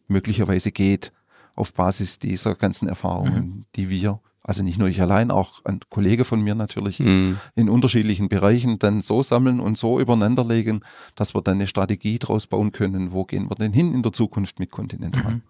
[0.07, 1.11] möglicherweise geht,
[1.55, 3.65] auf Basis dieser ganzen Erfahrungen, mhm.
[3.75, 7.37] die wir, also nicht nur ich allein, auch ein Kollege von mir natürlich, mhm.
[7.55, 10.85] in unterschiedlichen Bereichen dann so sammeln und so übereinanderlegen,
[11.15, 14.13] dass wir dann eine Strategie draus bauen können, wo gehen wir denn hin in der
[14.13, 15.35] Zukunft mit Continental.
[15.35, 15.41] Mhm.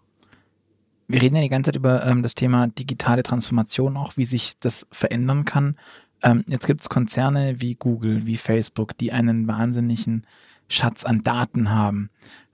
[1.07, 4.57] Wir reden ja die ganze Zeit über ähm, das Thema digitale Transformation auch, wie sich
[4.57, 5.77] das verändern kann.
[6.23, 10.25] Ähm, jetzt gibt es Konzerne wie Google, wie Facebook, die einen wahnsinnigen
[10.67, 12.09] Schatz an Daten haben.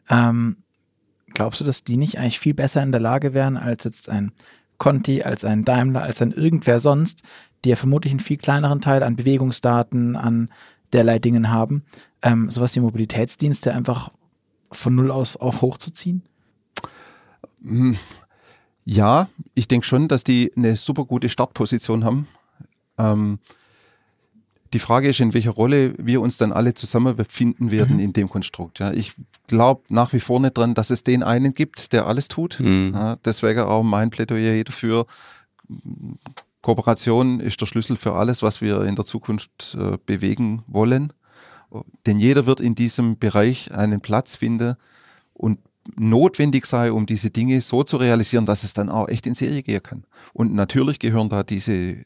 [0.09, 0.57] Ähm,
[1.33, 4.33] glaubst du, dass die nicht eigentlich viel besser in der Lage wären als jetzt ein
[4.83, 7.23] Conti, als ein Daimler, als ein irgendwer sonst,
[7.63, 10.49] die ja vermutlich einen viel kleineren Teil an Bewegungsdaten, an
[10.91, 11.85] derlei Dingen haben,
[12.21, 14.11] ähm, sowas wie Mobilitätsdienste einfach
[14.73, 16.23] von null aus auf hochzuziehen?
[17.63, 17.95] Hm.
[18.83, 22.27] Ja, ich denke schon, dass die eine super gute Startposition haben.
[22.97, 23.39] Ähm,
[24.73, 28.03] die Frage ist, in welcher Rolle wir uns dann alle zusammen befinden werden mhm.
[28.03, 28.79] in dem Konstrukt.
[28.79, 29.13] Ja, ich
[29.47, 32.59] glaube nach wie vor nicht dran, dass es den einen gibt, der alles tut.
[32.59, 32.91] Mhm.
[32.93, 35.05] Ja, deswegen auch mein Plädoyer dafür.
[36.61, 41.13] Kooperation ist der Schlüssel für alles, was wir in der Zukunft äh, bewegen wollen.
[42.05, 44.75] Denn jeder wird in diesem Bereich einen Platz finden
[45.33, 45.59] und
[45.95, 49.63] notwendig sei, um diese Dinge so zu realisieren, dass es dann auch echt in Serie
[49.63, 50.05] gehen kann.
[50.33, 51.97] Und natürlich gehören da diese,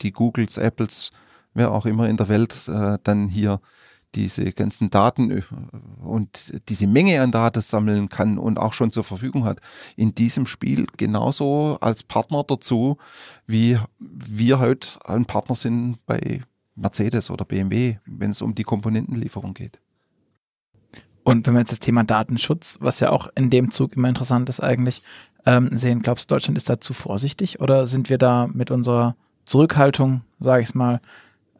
[0.00, 1.12] die Googles, Apples,
[1.54, 3.60] wer auch immer in der Welt äh, dann hier
[4.14, 5.42] diese ganzen Daten äh,
[6.02, 9.60] und diese Menge an Daten sammeln kann und auch schon zur Verfügung hat,
[9.96, 12.98] in diesem Spiel genauso als Partner dazu,
[13.46, 16.42] wie wir heute ein Partner sind bei
[16.74, 19.78] Mercedes oder BMW, wenn es um die Komponentenlieferung geht.
[21.24, 24.48] Und wenn wir jetzt das Thema Datenschutz, was ja auch in dem Zug immer interessant
[24.48, 25.02] ist eigentlich,
[25.46, 29.16] ähm, sehen, glaubst du, Deutschland ist da zu vorsichtig oder sind wir da mit unserer
[29.44, 31.00] Zurückhaltung, sage ich mal,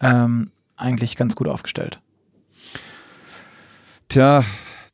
[0.03, 2.01] ähm, eigentlich ganz gut aufgestellt?
[4.09, 4.45] Tja,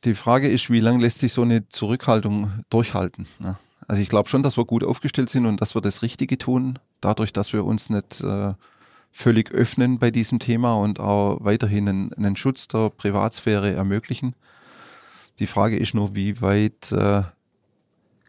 [0.05, 3.27] die Frage ist, wie lange lässt sich so eine Zurückhaltung durchhalten?
[3.39, 3.57] Ne?
[3.87, 6.79] Also ich glaube schon, dass wir gut aufgestellt sind und dass wir das Richtige tun,
[7.01, 8.53] dadurch, dass wir uns nicht äh,
[9.11, 14.35] völlig öffnen bei diesem Thema und auch weiterhin einen, einen Schutz der Privatsphäre ermöglichen.
[15.39, 17.23] Die Frage ist nur, wie weit äh,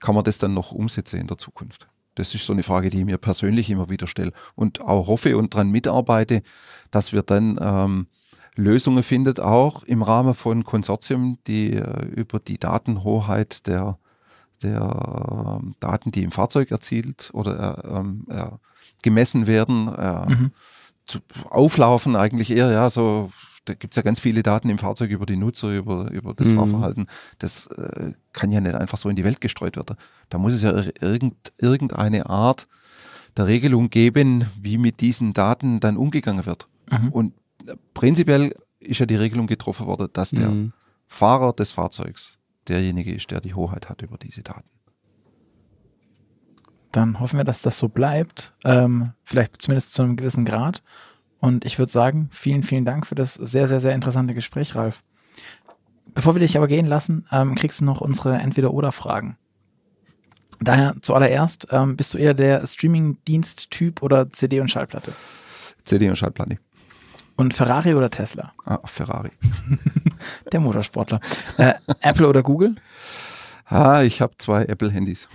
[0.01, 1.89] kann man das dann noch umsetzen in der Zukunft?
[2.14, 5.36] Das ist so eine Frage, die ich mir persönlich immer wieder stelle und auch hoffe
[5.36, 6.42] und daran mitarbeite,
[6.90, 8.06] dass wir dann ähm,
[8.56, 13.98] Lösungen findet, auch im Rahmen von Konsortien, die äh, über die Datenhoheit der,
[14.62, 18.26] der äh, Daten, die im Fahrzeug erzielt oder äh, ähm,
[19.02, 20.50] gemessen werden, äh, mhm.
[21.06, 23.30] zu, auflaufen eigentlich eher, ja, so
[23.64, 26.48] da gibt es ja ganz viele Daten im Fahrzeug über die Nutzer, über, über das
[26.48, 26.56] mhm.
[26.56, 27.06] Fahrverhalten.
[27.38, 29.96] Das äh, kann ja nicht einfach so in die Welt gestreut werden.
[30.28, 32.66] Da muss es ja irgend, irgendeine Art
[33.36, 36.68] der Regelung geben, wie mit diesen Daten dann umgegangen wird.
[36.90, 37.08] Mhm.
[37.11, 37.34] Und
[37.66, 40.72] äh, prinzipiell ist ja die Regelung getroffen worden, dass der mhm.
[41.06, 42.32] Fahrer des Fahrzeugs
[42.66, 44.68] derjenige ist, der die Hoheit hat über diese Daten.
[46.92, 50.82] Dann hoffen wir, dass das so bleibt, ähm, vielleicht zumindest zu einem gewissen Grad.
[51.41, 55.03] Und ich würde sagen, vielen, vielen Dank für das sehr, sehr, sehr interessante Gespräch, Ralf.
[56.14, 59.36] Bevor wir dich aber gehen lassen, ähm, kriegst du noch unsere Entweder-Oder-Fragen.
[60.61, 65.12] Daher zuallererst, ähm, bist du eher der Streaming-Dienst-Typ oder CD und Schallplatte?
[65.84, 66.59] CD und Schallplatte.
[67.36, 68.53] Und Ferrari oder Tesla?
[68.66, 69.30] Ah, Ferrari.
[70.53, 71.20] der Motorsportler.
[71.57, 71.72] Äh,
[72.03, 72.74] Apple oder Google?
[73.64, 75.28] Ah, ich habe zwei Apple-Handys.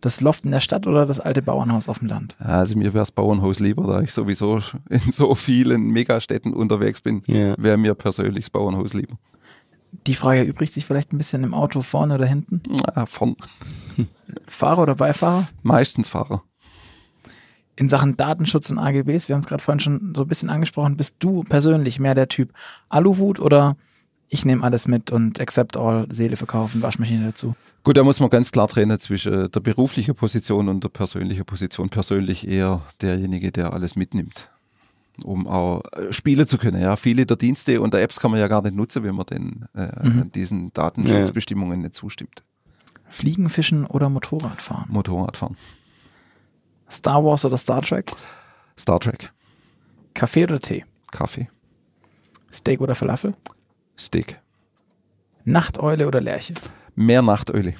[0.00, 2.36] Das Loft in der Stadt oder das alte Bauernhaus auf dem Land?
[2.38, 7.22] Also mir wäre das Bauernhaus lieber, da ich sowieso in so vielen Megastädten unterwegs bin,
[7.26, 7.54] ja.
[7.58, 9.18] wäre mir persönlich das Bauernhaus lieber.
[10.06, 12.62] Die Frage erübrigt sich vielleicht ein bisschen im Auto vorne oder hinten?
[12.94, 13.36] Ja, vorn.
[14.46, 15.48] Fahrer oder Beifahrer?
[15.62, 16.42] Meistens Fahrer.
[17.76, 20.96] In Sachen Datenschutz und AGBs, wir haben es gerade vorhin schon so ein bisschen angesprochen,
[20.96, 22.52] bist du persönlich mehr der Typ
[22.88, 23.76] Aluhut oder
[24.28, 27.54] ich nehme alles mit und accept all, Seele verkaufen, Waschmaschine dazu.
[27.84, 31.88] Gut, da muss man ganz klar trennen zwischen der beruflichen Position und der persönlichen Position.
[31.88, 34.50] Persönlich eher derjenige, der alles mitnimmt,
[35.22, 36.82] um auch äh, spielen zu können.
[36.82, 39.26] Ja, viele der Dienste und der Apps kann man ja gar nicht nutzen, wenn man
[39.26, 40.32] den, äh, mhm.
[40.32, 41.84] diesen Datenschutzbestimmungen ja.
[41.84, 42.42] nicht zustimmt.
[43.08, 44.84] Fliegen, Fischen oder Motorradfahren?
[44.90, 45.56] Motorradfahren.
[46.90, 48.12] Star Wars oder Star Trek?
[48.78, 49.32] Star Trek.
[50.12, 50.84] Kaffee oder Tee?
[51.10, 51.48] Kaffee.
[52.52, 53.34] Steak oder Falafel?
[53.98, 54.38] Steak.
[55.44, 56.54] Nachteule oder Lerche?
[56.94, 57.74] Mehr Nachteule.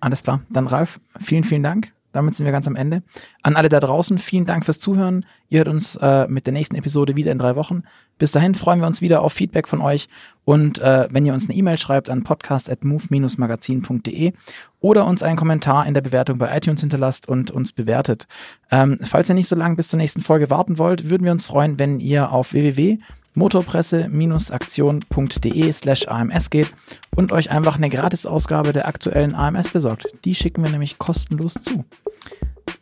[0.00, 0.42] Alles klar.
[0.50, 1.94] Dann Ralf, vielen, vielen Dank.
[2.12, 3.02] Damit sind wir ganz am Ende.
[3.42, 5.26] An alle da draußen, vielen Dank fürs Zuhören.
[5.48, 7.82] Ihr hört uns äh, mit der nächsten Episode wieder in drei Wochen.
[8.18, 10.06] Bis dahin freuen wir uns wieder auf Feedback von euch.
[10.44, 14.32] Und äh, wenn ihr uns eine E-Mail schreibt an podcast.move-magazin.de
[14.80, 18.28] oder uns einen Kommentar in der Bewertung bei iTunes hinterlasst und uns bewertet.
[18.70, 21.46] Ähm, falls ihr nicht so lange bis zur nächsten Folge warten wollt, würden wir uns
[21.46, 22.98] freuen, wenn ihr auf www
[23.34, 26.72] motorpresse-aktion.de slash AMS geht
[27.14, 30.06] und euch einfach eine Gratisausgabe der aktuellen AMS besorgt.
[30.24, 31.84] Die schicken wir nämlich kostenlos zu.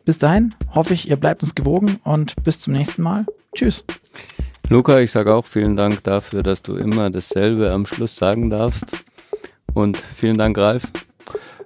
[0.05, 3.27] Bis dahin hoffe ich, ihr bleibt uns gewogen und bis zum nächsten Mal.
[3.55, 3.85] Tschüss.
[4.69, 8.97] Luca, ich sage auch vielen Dank dafür, dass du immer dasselbe am Schluss sagen darfst.
[9.75, 10.85] Und vielen Dank, Ralf.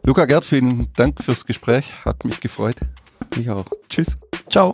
[0.03, 1.95] Luca Gerd, vielen Dank fürs Gespräch.
[2.05, 2.76] Hat mich gefreut.
[3.37, 3.66] Ich auch.
[3.89, 4.18] Tschüss.
[4.51, 4.72] Ciao.